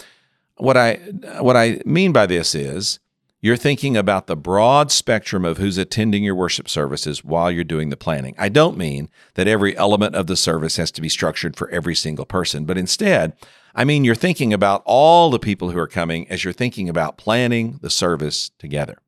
what 0.56 0.76
I 0.76 0.94
what 1.40 1.56
I 1.56 1.80
mean 1.84 2.12
by 2.12 2.26
this 2.26 2.54
is 2.54 3.00
you're 3.40 3.56
thinking 3.56 3.96
about 3.96 4.28
the 4.28 4.36
broad 4.36 4.92
spectrum 4.92 5.44
of 5.44 5.58
who's 5.58 5.78
attending 5.78 6.22
your 6.22 6.36
worship 6.36 6.68
services 6.68 7.24
while 7.24 7.50
you're 7.50 7.64
doing 7.64 7.90
the 7.90 7.96
planning. 7.96 8.36
I 8.38 8.48
don't 8.48 8.78
mean 8.78 9.08
that 9.34 9.48
every 9.48 9.76
element 9.76 10.14
of 10.14 10.28
the 10.28 10.36
service 10.36 10.76
has 10.76 10.92
to 10.92 11.00
be 11.00 11.08
structured 11.08 11.56
for 11.56 11.68
every 11.70 11.96
single 11.96 12.24
person, 12.24 12.64
but 12.64 12.78
instead, 12.78 13.32
I 13.74 13.85
mean 13.85 14.04
you're 14.04 14.14
thinking 14.14 14.52
about 14.52 14.82
all 14.85 15.30
the 15.30 15.38
people 15.38 15.70
who 15.70 15.78
are 15.78 15.88
coming 15.88 16.28
as 16.28 16.44
you're 16.44 16.52
thinking 16.52 16.88
about 16.88 17.16
planning 17.16 17.78
the 17.82 17.90
service 17.90 18.50
together. 18.58 18.98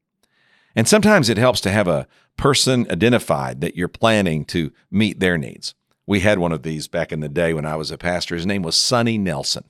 And 0.74 0.88
sometimes 0.88 1.28
it 1.28 1.38
helps 1.38 1.60
to 1.62 1.70
have 1.70 1.86
a 1.88 2.06
person 2.36 2.86
identified 2.90 3.60
that 3.60 3.76
you're 3.76 3.88
planning 3.88 4.44
to 4.46 4.72
meet 4.90 5.20
their 5.20 5.38
needs. 5.38 5.74
We 6.06 6.20
had 6.20 6.38
one 6.38 6.52
of 6.52 6.62
these 6.62 6.88
back 6.88 7.12
in 7.12 7.20
the 7.20 7.28
day 7.28 7.54
when 7.54 7.64
I 7.64 7.76
was 7.76 7.90
a 7.90 7.98
pastor. 7.98 8.34
His 8.34 8.46
name 8.46 8.62
was 8.62 8.76
Sonny 8.76 9.16
Nelson. 9.16 9.64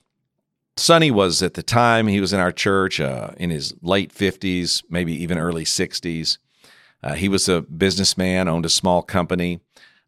Sonny 0.77 1.09
was 1.09 1.41
at 1.41 1.53
the 1.53 1.63
time 1.63 2.07
he 2.07 2.19
was 2.19 2.33
in 2.33 2.39
our 2.39 2.51
church 2.51 2.99
uh, 2.99 3.29
in 3.37 3.49
his 3.49 3.73
late 3.81 4.13
50s, 4.13 4.83
maybe 4.89 5.13
even 5.13 5.37
early 5.37 5.63
60s. 5.63 6.37
Uh, 7.01 7.13
he 7.13 7.29
was 7.29 7.47
a 7.47 7.61
businessman, 7.61 8.47
owned 8.47 8.65
a 8.65 8.69
small 8.69 9.01
company. 9.01 9.61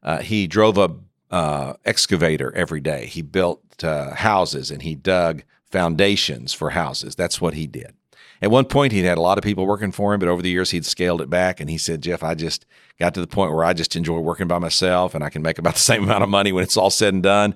Uh, 0.04 0.18
he 0.18 0.48
drove 0.48 0.78
a 0.78 0.90
uh, 1.32 1.74
excavator 1.86 2.54
every 2.56 2.82
day. 2.82 3.06
He 3.06 3.22
built 3.22 3.84
uh, 3.84 4.14
houses 4.16 4.72
and 4.72 4.82
he 4.82 4.96
dug 4.96 5.44
foundations 5.70 6.54
for 6.54 6.72
houses. 6.72 7.16
That's 7.16 7.42
what 7.42 7.54
he 7.54 7.68
did. 7.68 7.94
At 8.42 8.52
one 8.52 8.66
point, 8.66 8.94
he'd 8.94 9.04
had 9.04 9.18
a 9.18 9.22
lot 9.22 9.38
of 9.38 9.44
people 9.44 9.66
working 9.66 9.92
for 9.92 10.14
him, 10.14 10.20
but 10.20 10.30
over 10.30 10.42
the 10.42 10.50
years, 10.50 10.70
he'd 10.70 10.86
scaled 10.86 11.22
it 11.22 11.30
back. 11.30 11.60
And 11.60 11.70
he 11.70 11.78
said, 11.78 12.02
Jeff, 12.02 12.24
I 12.24 12.36
just 12.36 12.66
got 13.00 13.14
to 13.16 13.22
the 13.22 13.28
point 13.28 13.52
where 13.52 13.66
I 13.66 13.74
just 13.74 13.96
enjoy 13.96 14.20
working 14.20 14.48
by 14.48 14.60
myself 14.60 15.16
and 15.16 15.24
I 15.24 15.30
can 15.30 15.42
make 15.42 15.58
about 15.58 15.74
the 15.74 15.80
same 15.92 16.04
amount 16.04 16.24
of 16.24 16.30
money 16.30 16.52
when 16.52 16.64
it's 16.64 16.78
all 16.78 16.90
said 16.90 17.14
and 17.14 17.24
done. 17.24 17.56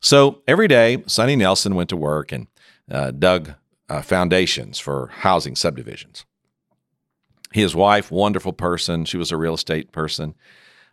So 0.00 0.42
every 0.46 0.68
day, 0.68 1.02
Sonny 1.06 1.36
Nelson 1.36 1.74
went 1.74 1.88
to 1.90 1.96
work 1.96 2.32
and 2.32 2.46
uh, 2.90 3.10
dug 3.10 3.54
uh, 3.88 4.02
foundations 4.02 4.78
for 4.78 5.08
housing 5.08 5.56
subdivisions. 5.56 6.24
His 7.52 7.74
wife, 7.74 8.10
wonderful 8.10 8.52
person, 8.52 9.04
she 9.04 9.18
was 9.18 9.30
a 9.30 9.36
real 9.36 9.54
estate 9.54 9.92
person. 9.92 10.34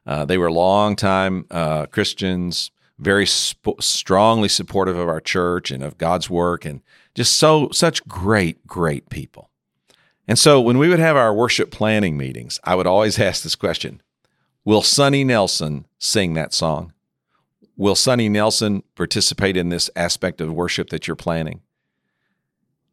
Uh, 0.10 0.26
they 0.26 0.40
were 0.40 0.52
longtime 0.52 1.46
uh, 1.52 1.86
Christians, 1.86 2.72
very 2.98 3.28
sp- 3.30 3.78
strongly 3.80 4.50
supportive 4.50 4.98
of 4.98 5.08
our 5.08 5.22
church 5.22 5.70
and 5.70 5.84
of 5.84 6.00
God's 6.00 6.32
work, 6.32 6.66
and 6.66 6.82
just 7.14 7.38
so 7.38 7.70
such 7.72 8.06
great, 8.08 8.66
great 8.66 9.12
people. 9.12 9.52
And 10.28 10.40
so 10.40 10.60
when 10.60 10.80
we 10.80 10.90
would 10.90 10.98
have 10.98 11.16
our 11.16 11.32
worship 11.32 11.70
planning 11.70 12.18
meetings, 12.18 12.60
I 12.64 12.74
would 12.74 12.88
always 12.88 13.20
ask 13.30 13.44
this 13.44 13.54
question 13.54 14.02
Will 14.66 14.82
Sonny 14.82 15.24
Nelson 15.24 15.86
sing 16.00 16.34
that 16.34 16.56
song? 16.56 16.92
Will 17.78 17.96
Sonny 17.96 18.30
Nelson 18.30 18.82
participate 18.96 19.56
in 19.56 19.70
this 19.70 19.92
aspect 19.96 20.42
of 20.42 20.52
worship 20.52 20.90
that 20.90 21.06
you're 21.06 21.16
planning? 21.16 21.62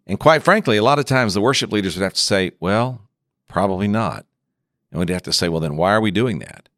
And 0.07 0.21
quite 0.21 0.43
frankly, 0.43 0.77
a 0.77 0.85
lot 0.85 0.99
of 0.99 1.07
times 1.07 1.33
the 1.33 1.41
worship 1.41 1.73
leaders 1.73 1.97
would 1.97 2.05
have 2.05 2.13
to 2.13 2.21
say, 2.21 2.53
well, 2.61 3.09
probably 3.49 3.89
not. 3.89 4.27
And 4.91 5.01
we'd 5.01 5.09
have 5.09 5.23
to 5.23 5.33
say, 5.33 5.49
well, 5.49 5.61
then 5.61 5.79
why 5.79 5.95
are 5.95 6.01
we 6.03 6.11
doing 6.11 6.41
that? 6.41 6.69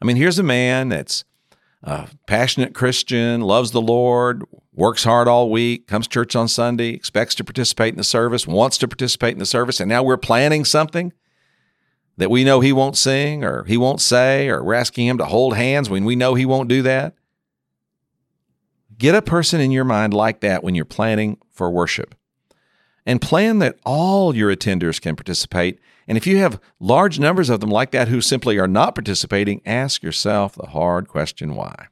I 0.00 0.04
mean, 0.04 0.16
here's 0.16 0.38
a 0.38 0.44
man 0.44 0.88
that's 0.88 1.24
a 1.82 2.08
passionate 2.26 2.74
Christian, 2.74 3.40
loves 3.40 3.70
the 3.72 3.80
Lord, 3.80 4.44
works 4.72 5.04
hard 5.04 5.28
all 5.28 5.50
week, 5.50 5.86
comes 5.86 6.06
to 6.06 6.12
church 6.12 6.36
on 6.36 6.48
Sunday, 6.48 6.90
expects 6.90 7.34
to 7.36 7.44
participate 7.44 7.94
in 7.94 7.98
the 7.98 8.04
service, 8.04 8.46
wants 8.46 8.78
to 8.78 8.88
participate 8.88 9.32
in 9.32 9.38
the 9.38 9.46
service, 9.46 9.80
and 9.80 9.88
now 9.88 10.02
we're 10.02 10.16
planning 10.16 10.64
something 10.64 11.12
that 12.16 12.30
we 12.30 12.44
know 12.44 12.60
he 12.60 12.72
won't 12.72 12.96
sing 12.96 13.44
or 13.44 13.64
he 13.64 13.76
won't 13.76 14.00
say, 14.00 14.48
or 14.48 14.62
we're 14.62 14.74
asking 14.74 15.06
him 15.06 15.18
to 15.18 15.24
hold 15.24 15.56
hands 15.56 15.88
when 15.88 16.04
we 16.04 16.16
know 16.16 16.34
he 16.34 16.46
won't 16.46 16.68
do 16.68 16.82
that. 16.82 17.14
Get 18.96 19.14
a 19.14 19.22
person 19.22 19.60
in 19.60 19.70
your 19.70 19.84
mind 19.84 20.12
like 20.12 20.40
that 20.40 20.64
when 20.64 20.74
you're 20.74 20.84
planning 20.84 21.38
for 21.52 21.70
worship. 21.70 22.16
And 23.06 23.22
plan 23.22 23.60
that 23.60 23.78
all 23.86 24.36
your 24.36 24.54
attenders 24.54 25.00
can 25.00 25.16
participate. 25.16 25.80
And 26.08 26.16
if 26.16 26.26
you 26.26 26.38
have 26.38 26.58
large 26.80 27.20
numbers 27.20 27.50
of 27.50 27.60
them 27.60 27.70
like 27.70 27.90
that 27.90 28.08
who 28.08 28.22
simply 28.22 28.58
are 28.58 28.66
not 28.66 28.94
participating, 28.94 29.60
ask 29.66 30.02
yourself 30.02 30.54
the 30.54 30.68
hard 30.68 31.06
question 31.06 31.54
why. 31.54 31.88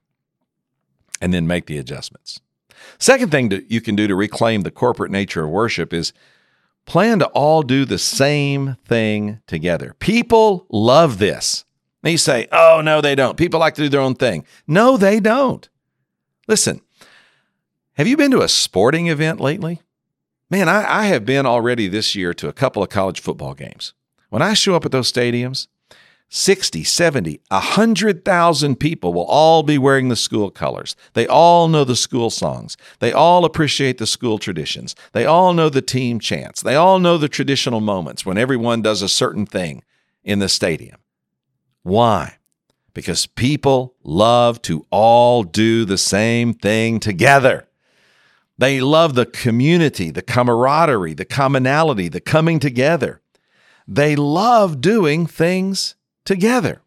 And 1.21 1.33
then 1.35 1.47
make 1.47 1.67
the 1.67 1.79
adjustments. 1.79 2.41
Second 2.99 3.31
thing 3.31 3.51
that 3.51 3.71
you 3.71 3.81
can 3.81 3.95
do 3.95 4.07
to 4.07 4.17
reclaim 4.17 4.63
the 4.63 4.71
corporate 4.71 5.11
nature 5.11 5.45
of 5.45 5.51
worship 5.51 5.93
is 5.93 6.15
plan 6.87 7.19
to 7.19 7.27
all 7.27 7.63
do 7.63 7.85
the 7.85 7.99
same 7.99 8.77
thing 8.87 9.41
together. 9.47 9.95
People 9.99 10.67
love 10.71 11.19
this. 11.19 11.65
Now 12.03 12.11
you 12.11 12.19
say, 12.19 12.49
oh, 12.53 12.81
no, 12.83 13.01
they 13.01 13.15
don't. 13.15 13.37
People 13.37 13.61
like 13.61 13.75
to 13.75 13.83
do 13.83 13.89
their 13.89 14.01
own 14.01 14.15
thing. 14.15 14.47
No, 14.67 14.97
they 14.97 15.21
don't. 15.21 15.69
Listen, 16.49 16.81
have 17.95 18.07
you 18.07 18.17
been 18.17 18.31
to 18.31 18.43
a 18.43 18.49
sporting 18.49 19.09
event 19.09 19.41
lately? 19.41 19.83
Man, 20.49 20.69
I, 20.69 21.01
I 21.01 21.07
have 21.07 21.27
been 21.27 21.45
already 21.45 21.89
this 21.89 22.15
year 22.15 22.33
to 22.35 22.49
a 22.49 22.53
couple 22.53 22.83
of 22.83 22.89
college 22.89 23.21
football 23.21 23.53
games. 23.53 23.93
When 24.31 24.43
I 24.43 24.55
show 24.55 24.75
up 24.75 24.85
at 24.85 24.93
those 24.93 25.11
stadiums, 25.11 25.69
60, 26.29 26.83
70, 26.83 27.41
100,000 27.49 28.77
people 28.77 29.15
will 29.15 29.25
all 29.27 29.63
be 29.63 29.79
wearing 29.79 30.09
the 30.09 30.17
school 30.17 30.51
colors. 30.51 30.97
They 31.13 31.27
all 31.27 31.69
know 31.69 31.85
the 31.85 31.95
school 31.95 32.31
songs. 32.31 32.77
They 32.99 33.13
all 33.13 33.45
appreciate 33.45 33.99
the 33.99 34.09
school 34.09 34.39
traditions. 34.39 34.97
They 35.13 35.25
all 35.25 35.55
know 35.55 35.69
the 35.69 35.83
team 35.83 36.19
chants. 36.19 36.63
They 36.63 36.75
all 36.75 36.99
know 36.99 37.17
the 37.17 37.29
traditional 37.29 37.81
moments 37.81 38.27
when 38.27 38.39
everyone 38.39 38.83
does 38.83 39.03
a 39.03 39.09
certain 39.09 39.47
thing 39.47 39.85
in 40.25 40.41
the 40.41 40.49
stadium. 40.49 40.99
Why? 41.85 42.39
Because 42.93 43.27
people 43.27 43.95
love 44.03 44.61
to 44.63 44.85
all 44.91 45.45
do 45.45 45.85
the 45.85 45.99
same 45.99 46.55
thing 46.55 46.99
together. 46.99 47.69
They 48.59 48.81
love 48.81 49.15
the 49.15 49.27
community, 49.27 50.11
the 50.11 50.23
camaraderie, 50.23 51.15
the 51.15 51.27
commonality, 51.27 52.09
the 52.09 52.21
coming 52.21 52.59
together. 52.59 53.21
They 53.87 54.17
love 54.17 54.81
doing 54.81 55.27
things 55.27 55.95
together. 56.25 56.83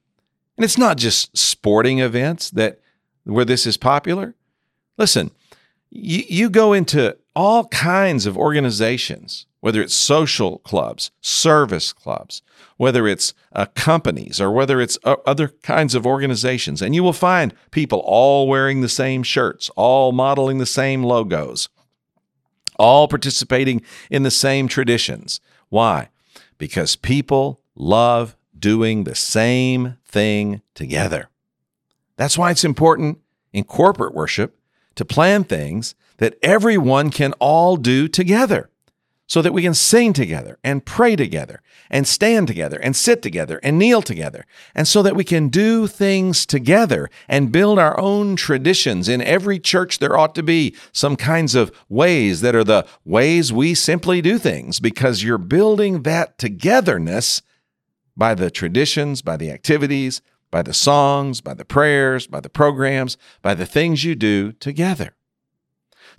And 0.58 0.66
it's 0.66 0.78
not 0.78 0.98
just 0.98 1.38
sporting 1.38 2.00
events 2.00 2.50
that 2.52 2.80
where 3.24 3.46
this 3.46 3.66
is 3.66 3.78
popular? 3.78 4.36
Listen, 4.98 5.32
you, 5.90 6.24
you 6.28 6.50
go 6.50 6.74
into 6.74 7.18
all 7.36 7.68
kinds 7.68 8.26
of 8.26 8.38
organizations, 8.38 9.46
whether 9.62 9.82
it's 9.82 9.94
social 9.94 10.60
clubs, 10.60 11.12
service 11.22 11.94
clubs, 11.94 12.42
whether 12.78 13.08
it's 13.08 13.34
uh, 13.54 13.66
companies, 13.76 14.42
or 14.42 14.52
whether 14.52 14.82
it's 14.82 14.98
uh, 15.04 15.16
other 15.26 15.50
kinds 15.64 15.96
of 15.96 16.06
organizations, 16.06 16.82
and 16.82 16.96
you 16.96 17.04
will 17.04 17.14
find 17.14 17.54
people 17.72 18.00
all 18.00 18.48
wearing 18.48 18.82
the 18.82 18.90
same 18.90 19.24
shirts, 19.24 19.70
all 19.76 20.12
modeling 20.12 20.58
the 20.58 20.66
same 20.66 21.04
logos, 21.04 21.70
all 22.78 23.08
participating 23.08 23.82
in 24.10 24.24
the 24.24 24.32
same 24.32 24.68
traditions. 24.68 25.40
Why? 25.70 26.10
Because 26.58 26.96
people 26.96 27.62
love 27.76 28.36
doing 28.58 29.04
the 29.04 29.16
same 29.16 29.98
thing 30.06 30.62
together. 30.74 31.30
That's 32.18 32.38
why 32.38 32.52
it's 32.52 32.66
important 32.66 33.20
in 33.54 33.64
corporate 33.64 34.14
worship 34.14 34.60
to 34.96 35.06
plan 35.06 35.44
things 35.44 35.96
that 36.18 36.38
everyone 36.42 37.10
can 37.10 37.34
all 37.34 37.78
do 37.78 38.08
together 38.08 38.69
so 39.30 39.44
that 39.44 39.54
we 39.54 39.62
can 39.62 39.76
sing 39.76 40.12
together 40.12 40.58
and 40.64 40.86
pray 40.86 41.16
together 41.16 41.62
and 41.90 42.08
stand 42.08 42.48
together 42.48 42.78
and 42.80 42.96
sit 42.96 43.22
together 43.22 43.60
and 43.62 43.78
kneel 43.78 44.02
together 44.02 44.46
and 44.74 44.88
so 44.88 45.04
that 45.04 45.16
we 45.16 45.24
can 45.24 45.48
do 45.48 45.86
things 45.86 46.46
together 46.46 47.10
and 47.28 47.52
build 47.52 47.78
our 47.78 47.98
own 48.00 48.36
traditions 48.36 49.08
in 49.08 49.22
every 49.22 49.60
church 49.60 50.00
there 50.00 50.18
ought 50.18 50.34
to 50.34 50.44
be 50.44 50.76
some 50.92 51.16
kinds 51.16 51.54
of 51.54 51.72
ways 51.88 52.42
that 52.42 52.56
are 52.56 52.64
the 52.64 52.86
ways 53.06 53.54
we 53.54 53.74
simply 53.74 54.20
do 54.22 54.40
things 54.40 54.80
because 54.80 55.24
you're 55.24 55.38
building 55.38 56.02
that 56.02 56.38
togetherness 56.40 57.42
by 58.18 58.34
the 58.34 58.50
traditions 58.50 59.22
by 59.22 59.38
the 59.38 59.52
activities 59.52 60.22
by 60.52 60.64
the 60.64 60.74
songs, 60.74 61.42
by 61.42 61.54
the 61.54 61.64
prayers, 61.64 62.26
by 62.26 62.40
the 62.40 62.50
programs, 62.50 63.18
by 63.44 63.54
the 63.54 63.68
things 63.68 64.04
you 64.04 64.16
do 64.16 64.52
together. 64.54 65.14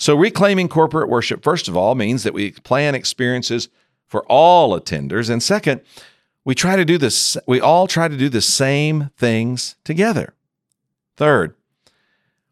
So, 0.00 0.16
reclaiming 0.16 0.68
corporate 0.68 1.10
worship, 1.10 1.44
first 1.44 1.68
of 1.68 1.76
all, 1.76 1.94
means 1.94 2.22
that 2.22 2.32
we 2.32 2.52
plan 2.52 2.94
experiences 2.94 3.68
for 4.06 4.24
all 4.28 4.70
attenders. 4.78 5.28
And 5.28 5.42
second, 5.42 5.82
we 6.42 6.54
try 6.54 6.74
to 6.74 6.86
do 6.86 6.96
this, 6.96 7.36
we 7.46 7.60
all 7.60 7.86
try 7.86 8.08
to 8.08 8.16
do 8.16 8.30
the 8.30 8.40
same 8.40 9.10
things 9.18 9.76
together. 9.84 10.32
Third, 11.18 11.54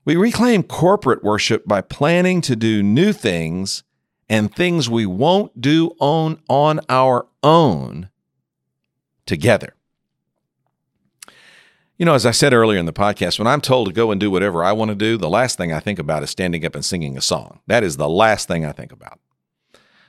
we 0.05 0.15
reclaim 0.15 0.63
corporate 0.63 1.25
worship 1.25 1.67
by 1.67 1.81
planning 1.81 2.43
to 2.43 2.55
do 2.55 2.83
new 2.83 3.15
things 3.15 3.83
and 4.29 4.55
things 4.55 4.91
we 4.91 5.07
won't 5.07 5.59
do 5.59 5.97
on, 6.01 6.43
on 6.51 6.81
our 6.91 7.29
own 7.43 8.11
together. 9.25 9.75
You 11.99 12.05
know, 12.05 12.15
as 12.15 12.25
I 12.25 12.31
said 12.31 12.55
earlier 12.55 12.79
in 12.79 12.87
the 12.87 12.93
podcast, 12.93 13.41
when 13.41 13.49
I'm 13.49 13.61
told 13.61 13.89
to 13.89 13.93
go 13.93 14.13
and 14.13 14.21
do 14.21 14.31
whatever 14.31 14.63
I 14.63 14.71
want 14.71 14.91
to 14.91 14.95
do, 14.95 15.17
the 15.17 15.29
last 15.29 15.59
thing 15.59 15.73
I 15.73 15.81
think 15.81 15.99
about 15.99 16.23
is 16.23 16.31
standing 16.31 16.65
up 16.65 16.77
and 16.77 16.85
singing 16.85 17.19
a 17.19 17.21
song. 17.21 17.59
That 17.67 17.83
is 17.83 17.97
the 17.97 18.09
last 18.09 18.47
thing 18.47 18.65
I 18.65 18.71
think 18.71 18.93
about. 18.93 19.19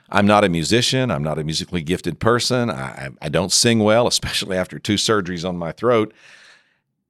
I'm 0.08 0.24
not 0.24 0.44
a 0.44 0.48
musician. 0.48 1.10
I'm 1.10 1.24
not 1.24 1.40
a 1.40 1.44
musically 1.44 1.82
gifted 1.82 2.20
person. 2.20 2.70
I, 2.70 3.10
I 3.20 3.28
don't 3.28 3.50
sing 3.50 3.80
well, 3.80 4.06
especially 4.06 4.56
after 4.56 4.78
two 4.78 4.94
surgeries 4.94 5.46
on 5.46 5.58
my 5.58 5.72
throat. 5.72 6.14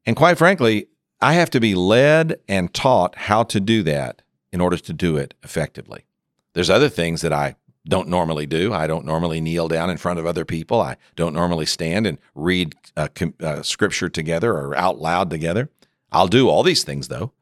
And 0.06 0.16
quite 0.16 0.38
frankly, 0.38 0.88
I 1.20 1.34
have 1.34 1.50
to 1.50 1.60
be 1.60 1.74
led 1.74 2.40
and 2.48 2.72
taught 2.72 3.14
how 3.16 3.42
to 3.44 3.60
do 3.60 3.82
that 3.82 4.22
in 4.50 4.62
order 4.62 4.78
to 4.78 4.92
do 4.94 5.18
it 5.18 5.34
effectively. 5.42 6.06
There's 6.54 6.70
other 6.70 6.88
things 6.88 7.20
that 7.20 7.34
I 7.34 7.56
don't 7.90 8.09
normally 8.09 8.46
do. 8.46 8.72
I 8.72 8.87
don't 8.87 9.05
normally 9.05 9.40
kneel 9.40 9.68
down 9.68 9.90
in 9.90 9.98
front 9.98 10.18
of 10.18 10.24
other 10.24 10.44
people. 10.44 10.81
I 10.81 10.96
don't 11.16 11.35
normally 11.35 11.66
stand 11.66 12.07
and 12.07 12.18
read 12.35 12.74
uh, 12.96 13.09
com- 13.14 13.35
uh, 13.42 13.62
scripture 13.62 14.09
together 14.09 14.53
or 14.55 14.74
out 14.76 14.98
loud 14.98 15.29
together. 15.29 15.68
I'll 16.11 16.29
do 16.29 16.48
all 16.48 16.62
these 16.62 16.85
things 16.85 17.09
though. 17.09 17.33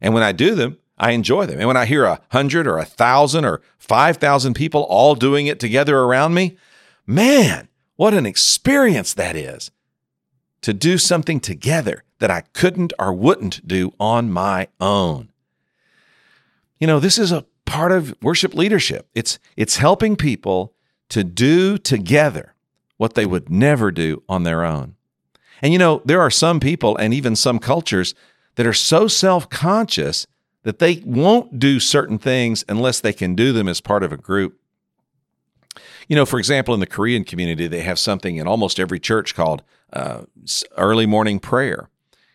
And 0.00 0.14
when 0.14 0.22
I 0.22 0.32
do 0.32 0.54
them, 0.54 0.78
I 0.98 1.12
enjoy 1.12 1.46
them. 1.46 1.58
And 1.58 1.68
when 1.68 1.76
I 1.76 1.86
hear 1.86 2.04
a 2.04 2.20
hundred 2.30 2.66
or 2.66 2.78
a 2.78 2.84
thousand 2.84 3.44
or 3.44 3.60
5,000 3.78 4.54
people 4.54 4.82
all 4.82 5.14
doing 5.14 5.46
it 5.46 5.60
together 5.60 5.98
around 5.98 6.34
me, 6.34 6.56
man, 7.06 7.68
what 7.96 8.14
an 8.14 8.26
experience 8.26 9.14
that 9.14 9.36
is 9.36 9.70
to 10.62 10.72
do 10.72 10.98
something 10.98 11.40
together 11.40 12.04
that 12.18 12.30
I 12.30 12.42
couldn't 12.52 12.92
or 12.98 13.12
wouldn't 13.12 13.66
do 13.66 13.92
on 14.00 14.30
my 14.30 14.68
own. 14.80 15.30
You 16.78 16.86
know, 16.86 17.00
this 17.00 17.18
is 17.18 17.32
a 17.32 17.44
part 17.70 17.92
of 17.92 18.12
worship 18.20 18.52
leadership. 18.52 19.08
It's 19.14 19.38
it's 19.56 19.76
helping 19.76 20.16
people 20.16 20.74
to 21.08 21.22
do 21.22 21.78
together 21.78 22.54
what 22.96 23.14
they 23.14 23.24
would 23.24 23.48
never 23.48 23.92
do 23.92 24.24
on 24.28 24.42
their 24.42 24.64
own. 24.64 24.96
And 25.62 25.72
you 25.72 25.78
know, 25.78 26.02
there 26.04 26.20
are 26.20 26.30
some 26.32 26.58
people 26.58 26.96
and 26.96 27.14
even 27.14 27.36
some 27.36 27.60
cultures 27.60 28.12
that 28.56 28.66
are 28.66 28.72
so 28.72 29.06
self-conscious 29.06 30.26
that 30.64 30.80
they 30.80 31.00
won't 31.06 31.60
do 31.60 31.78
certain 31.78 32.18
things 32.18 32.64
unless 32.68 32.98
they 32.98 33.12
can 33.12 33.36
do 33.36 33.52
them 33.52 33.68
as 33.68 33.80
part 33.80 34.02
of 34.02 34.12
a 34.12 34.16
group. 34.16 34.58
You 36.08 36.16
know, 36.16 36.26
for 36.26 36.40
example, 36.40 36.74
in 36.74 36.80
the 36.80 36.86
Korean 36.86 37.22
community, 37.22 37.68
they 37.68 37.82
have 37.82 38.00
something 38.00 38.36
in 38.36 38.48
almost 38.48 38.80
every 38.80 38.98
church 38.98 39.36
called 39.36 39.62
uh, 39.92 40.22
early 40.76 41.06
morning 41.06 41.38
prayer. 41.38 41.88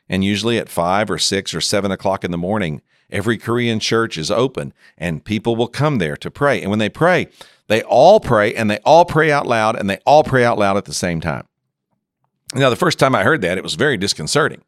And 0.07 0.23
usually 0.23 0.57
at 0.57 0.69
five 0.69 1.11
or 1.11 1.17
six 1.17 1.53
or 1.53 1.61
seven 1.61 1.91
o'clock 1.91 2.23
in 2.23 2.31
the 2.31 2.37
morning, 2.37 2.81
Every 3.11 3.37
Korean 3.37 3.79
church 3.79 4.17
is 4.17 4.31
open 4.31 4.73
and 4.97 5.23
people 5.23 5.55
will 5.55 5.67
come 5.67 5.97
there 5.97 6.17
to 6.17 6.31
pray. 6.31 6.61
And 6.61 6.69
when 6.69 6.79
they 6.79 6.89
pray, 6.89 7.27
they 7.67 7.81
all 7.83 8.19
pray 8.19 8.53
and 8.53 8.69
they 8.69 8.79
all 8.79 9.05
pray 9.05 9.31
out 9.31 9.47
loud 9.47 9.75
and 9.75 9.89
they 9.89 9.99
all 10.05 10.23
pray 10.23 10.43
out 10.43 10.57
loud 10.57 10.77
at 10.77 10.85
the 10.85 10.93
same 10.93 11.21
time. 11.21 11.47
Now, 12.53 12.69
the 12.69 12.75
first 12.75 12.99
time 12.99 13.15
I 13.15 13.23
heard 13.23 13.41
that, 13.41 13.57
it 13.57 13.63
was 13.63 13.75
very 13.75 13.97
disconcerting. 13.97 14.61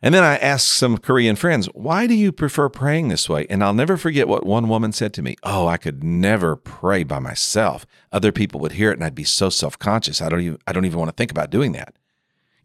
And 0.00 0.14
then 0.14 0.22
I 0.22 0.36
asked 0.36 0.68
some 0.68 0.98
Korean 0.98 1.34
friends, 1.34 1.66
why 1.74 2.06
do 2.06 2.14
you 2.14 2.30
prefer 2.30 2.68
praying 2.68 3.08
this 3.08 3.28
way? 3.28 3.46
And 3.50 3.64
I'll 3.64 3.74
never 3.74 3.96
forget 3.96 4.28
what 4.28 4.46
one 4.46 4.68
woman 4.68 4.92
said 4.92 5.12
to 5.14 5.22
me. 5.22 5.34
Oh, 5.42 5.66
I 5.66 5.76
could 5.76 6.04
never 6.04 6.54
pray 6.54 7.02
by 7.02 7.18
myself. 7.18 7.84
Other 8.12 8.30
people 8.30 8.60
would 8.60 8.72
hear 8.72 8.92
it 8.92 8.94
and 8.94 9.04
I'd 9.04 9.16
be 9.16 9.24
so 9.24 9.50
self-conscious. 9.50 10.22
I 10.22 10.28
don't 10.28 10.40
even 10.40 10.58
I 10.68 10.72
don't 10.72 10.84
even 10.84 11.00
want 11.00 11.08
to 11.08 11.16
think 11.16 11.32
about 11.32 11.50
doing 11.50 11.72
that. 11.72 11.96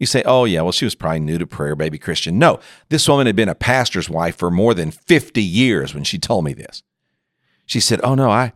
You 0.04 0.08
say, 0.08 0.22
oh, 0.26 0.44
yeah, 0.44 0.63
well, 0.63 0.74
she 0.74 0.84
was 0.84 0.96
probably 0.96 1.22
new 1.22 1.38
to 1.38 1.48
prayer, 1.48 1.78
baby 1.78 1.98
Christian. 1.98 2.38
No, 2.38 2.60
this 2.89 3.08
woman 3.08 3.26
had 3.26 3.38
been 3.38 3.48
a 3.48 3.56
pastor's 3.56 4.10
wife 4.10 4.36
for 4.36 4.52
more 4.52 4.74
than 4.74 4.92
50 4.92 5.42
years 5.42 5.94
when 5.94 6.04
she 6.04 6.18
told 6.18 6.44
me 6.44 6.52
this. 6.52 6.84
She 7.66 7.80
said, 7.80 8.02
oh, 8.04 8.13
no, 8.13 8.30
I, 8.30 8.52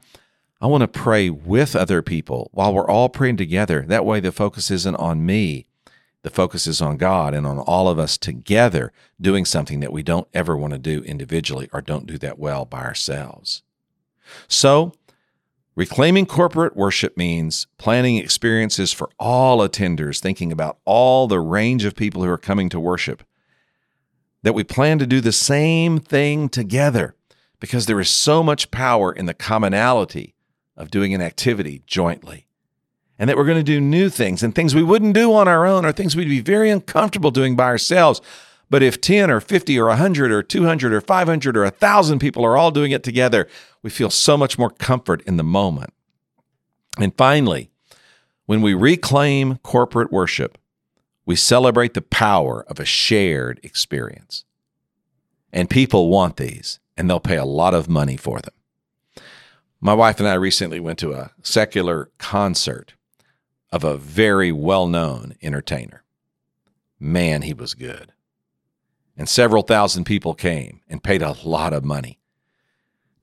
I 0.60 0.68
want 0.68 0.82
to 0.82 0.90
pray 0.90 1.30
with 1.30 1.74
other 1.74 2.02
people 2.02 2.50
while 2.52 2.74
we're 2.74 2.90
all 2.90 3.08
praying 3.08 3.38
together. 3.38 3.86
That 3.88 4.04
way, 4.04 4.20
the 4.20 4.34
focus 4.34 4.70
isn't 4.70 4.98
on 4.98 5.26
me. 5.26 5.68
The 6.24 6.30
focus 6.30 6.68
is 6.68 6.82
on 6.82 6.98
God 6.98 7.34
and 7.34 7.48
on 7.48 7.60
all 7.60 7.88
of 7.88 7.98
us 7.98 8.18
together 8.18 8.92
doing 9.22 9.46
something 9.46 9.80
that 9.80 9.94
we 9.94 10.04
don't 10.04 10.28
ever 10.34 10.58
want 10.58 10.74
to 10.74 10.80
do 10.80 11.02
individually 11.04 11.70
or 11.72 11.80
don't 11.80 12.08
do 12.08 12.18
that 12.18 12.38
well 12.38 12.66
by 12.66 12.84
ourselves. 12.84 13.64
So, 14.50 14.92
Reclaiming 15.78 16.26
corporate 16.26 16.76
worship 16.76 17.16
means 17.16 17.68
planning 17.78 18.18
experiences 18.18 18.92
for 18.92 19.12
all 19.20 19.60
attenders, 19.60 20.20
thinking 20.20 20.52
about 20.52 20.80
all 20.86 21.28
the 21.28 21.40
range 21.40 21.86
of 21.86 21.96
people 21.96 22.24
who 22.24 22.30
are 22.32 22.38
coming 22.40 22.68
to 22.70 22.80
worship. 22.80 23.22
That 24.42 24.56
we 24.56 24.64
plan 24.64 24.98
to 24.98 25.06
do 25.06 25.22
the 25.22 25.32
same 25.32 26.00
thing 26.00 26.50
together 26.50 27.14
because 27.60 27.86
there 27.86 28.00
is 28.00 28.10
so 28.10 28.42
much 28.42 28.72
power 28.72 29.14
in 29.14 29.28
the 29.28 29.36
commonality 29.36 30.34
of 30.76 30.90
doing 30.90 31.14
an 31.14 31.22
activity 31.22 31.84
jointly. 31.86 32.48
And 33.20 33.30
that 33.30 33.38
we're 33.38 33.46
going 33.46 33.58
to 33.58 33.64
do 33.64 33.80
new 33.80 34.10
things 34.10 34.42
and 34.42 34.56
things 34.56 34.74
we 34.74 34.82
wouldn't 34.82 35.14
do 35.14 35.32
on 35.32 35.48
our 35.48 35.68
own 35.68 35.86
or 35.86 35.92
things 35.92 36.16
we'd 36.16 36.28
be 36.28 36.42
very 36.42 36.72
uncomfortable 36.72 37.30
doing 37.30 37.56
by 37.56 37.66
ourselves. 37.66 38.20
But 38.70 38.84
if 38.84 39.00
10 39.00 39.32
or 39.32 39.40
50 39.40 39.80
or 39.80 39.88
100 39.88 40.32
or 40.32 40.44
200 40.44 40.94
or 40.94 41.02
500 41.02 41.58
or 41.58 41.64
1,000 41.64 42.20
people 42.20 42.46
are 42.46 42.58
all 42.58 42.72
doing 42.72 42.92
it 42.92 43.04
together, 43.04 43.48
we 43.82 43.90
feel 43.90 44.10
so 44.10 44.38
much 44.38 44.58
more 44.58 44.70
comfort 44.70 45.22
in 45.22 45.38
the 45.38 45.44
moment. 45.44 45.94
And 47.00 47.16
finally, 47.16 47.70
when 48.46 48.62
we 48.62 48.74
reclaim 48.74 49.58
corporate 49.58 50.12
worship, 50.12 50.58
we 51.26 51.36
celebrate 51.36 51.94
the 51.94 52.02
power 52.02 52.66
of 52.68 52.80
a 52.80 52.86
shared 52.86 53.60
experience. 53.64 54.44
And 55.54 55.70
people 55.70 56.10
want 56.10 56.38
these, 56.38 56.80
and 56.98 57.10
they'll 57.10 57.20
pay 57.20 57.38
a 57.38 57.46
lot 57.46 57.74
of 57.74 57.90
money 57.90 58.18
for 58.18 58.40
them. 58.40 58.54
My 59.80 59.94
wife 59.94 60.20
and 60.20 60.28
I 60.28 60.34
recently 60.34 60.80
went 60.80 61.00
to 61.00 61.14
a 61.14 61.32
secular 61.42 62.10
concert 62.18 62.94
of 63.72 63.84
a 63.84 63.98
very 63.98 64.52
well 64.52 64.88
known 64.88 65.36
entertainer. 65.42 66.04
Man, 67.00 67.44
he 67.44 67.54
was 67.54 67.74
good 67.74 68.12
and 69.18 69.28
several 69.28 69.64
thousand 69.64 70.04
people 70.04 70.34
came 70.34 70.82
and 70.90 71.04
paid 71.04 71.22
a 71.22 71.36
lot 71.44 71.74
of 71.74 71.84
money 71.84 72.20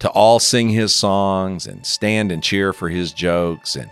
to 0.00 0.10
all 0.10 0.40
sing 0.40 0.68
his 0.68 0.94
songs 0.94 1.66
and 1.66 1.86
stand 1.86 2.32
and 2.32 2.42
cheer 2.42 2.72
for 2.72 2.88
his 2.88 3.12
jokes 3.12 3.76
and 3.76 3.90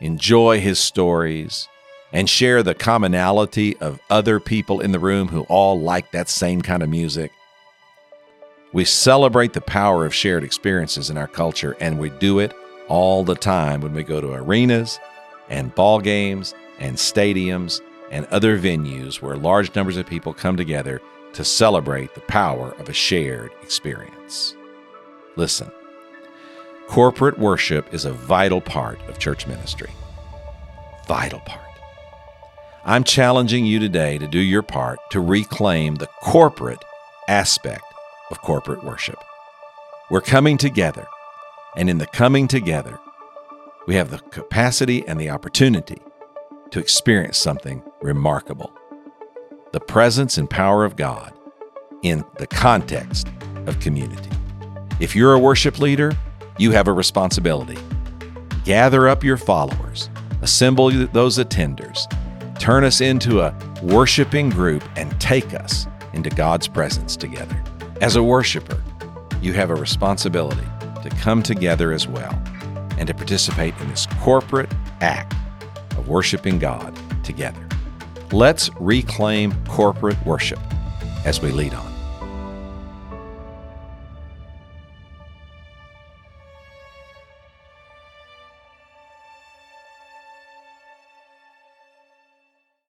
enjoy 0.00 0.60
his 0.60 0.78
stories 0.78 1.66
and 2.12 2.28
share 2.28 2.62
the 2.62 2.74
commonality 2.74 3.76
of 3.78 4.00
other 4.08 4.40
people 4.40 4.80
in 4.80 4.92
the 4.92 4.98
room 4.98 5.28
who 5.28 5.42
all 5.42 5.80
like 5.80 6.10
that 6.12 6.28
same 6.28 6.62
kind 6.62 6.82
of 6.82 6.88
music. 6.88 7.32
We 8.72 8.84
celebrate 8.84 9.52
the 9.52 9.60
power 9.60 10.06
of 10.06 10.14
shared 10.14 10.44
experiences 10.44 11.10
in 11.10 11.16
our 11.16 11.26
culture, 11.26 11.76
and 11.80 11.98
we 11.98 12.10
do 12.10 12.38
it 12.38 12.54
all 12.88 13.24
the 13.24 13.34
time 13.34 13.80
when 13.80 13.94
we 13.94 14.02
go 14.02 14.20
to 14.20 14.32
arenas 14.32 14.98
and 15.48 15.74
ball 15.74 16.00
games 16.00 16.54
and 16.78 16.96
stadiums 16.96 17.80
and 18.10 18.26
other 18.26 18.58
venues 18.58 19.20
where 19.20 19.36
large 19.36 19.74
numbers 19.74 19.96
of 19.96 20.06
people 20.06 20.32
come 20.32 20.56
together 20.56 21.00
to 21.32 21.44
celebrate 21.44 22.14
the 22.14 22.20
power 22.22 22.72
of 22.78 22.88
a 22.88 22.92
shared 22.92 23.52
experience. 23.62 24.54
Listen, 25.36 25.70
corporate 26.88 27.38
worship 27.38 27.92
is 27.92 28.04
a 28.04 28.12
vital 28.12 28.60
part 28.60 29.00
of 29.08 29.18
church 29.18 29.46
ministry. 29.46 29.90
Vital 31.06 31.40
part. 31.40 31.68
I'm 32.84 33.04
challenging 33.04 33.66
you 33.66 33.78
today 33.78 34.18
to 34.18 34.26
do 34.26 34.38
your 34.38 34.62
part 34.62 34.98
to 35.10 35.20
reclaim 35.20 35.96
the 35.96 36.08
corporate 36.22 36.82
aspect 37.28 37.84
of 38.30 38.40
corporate 38.40 38.82
worship. 38.82 39.22
We're 40.10 40.22
coming 40.22 40.56
together, 40.56 41.06
and 41.76 41.90
in 41.90 41.98
the 41.98 42.06
coming 42.06 42.48
together, 42.48 42.98
we 43.86 43.94
have 43.96 44.10
the 44.10 44.18
capacity 44.18 45.06
and 45.06 45.20
the 45.20 45.30
opportunity 45.30 46.00
to 46.70 46.78
experience 46.78 47.38
something 47.38 47.82
remarkable 48.00 48.72
the 49.78 49.84
presence 49.84 50.38
and 50.38 50.50
power 50.50 50.84
of 50.84 50.96
God 50.96 51.32
in 52.02 52.24
the 52.38 52.48
context 52.48 53.28
of 53.66 53.78
community. 53.78 54.28
If 54.98 55.14
you're 55.14 55.34
a 55.34 55.38
worship 55.38 55.78
leader, 55.78 56.18
you 56.58 56.72
have 56.72 56.88
a 56.88 56.92
responsibility. 56.92 57.78
Gather 58.64 59.06
up 59.06 59.22
your 59.22 59.36
followers, 59.36 60.10
assemble 60.42 60.90
those 60.90 61.38
attenders, 61.38 62.10
turn 62.58 62.82
us 62.82 63.00
into 63.00 63.40
a 63.40 63.56
worshiping 63.80 64.50
group, 64.50 64.82
and 64.96 65.12
take 65.20 65.54
us 65.54 65.86
into 66.12 66.28
God's 66.28 66.66
presence 66.66 67.14
together. 67.14 67.62
As 68.00 68.16
a 68.16 68.22
worshiper, 68.22 68.82
you 69.40 69.52
have 69.52 69.70
a 69.70 69.76
responsibility 69.76 70.66
to 71.04 71.10
come 71.20 71.40
together 71.40 71.92
as 71.92 72.08
well 72.08 72.32
and 72.98 73.06
to 73.06 73.14
participate 73.14 73.78
in 73.78 73.88
this 73.90 74.08
corporate 74.22 74.72
act 75.00 75.36
of 75.96 76.08
worshiping 76.08 76.58
God 76.58 76.98
together. 77.22 77.64
Let's 78.32 78.68
reclaim 78.78 79.54
corporate 79.66 80.22
worship 80.26 80.60
as 81.24 81.40
we 81.40 81.50
lead 81.50 81.72
on. 81.72 81.87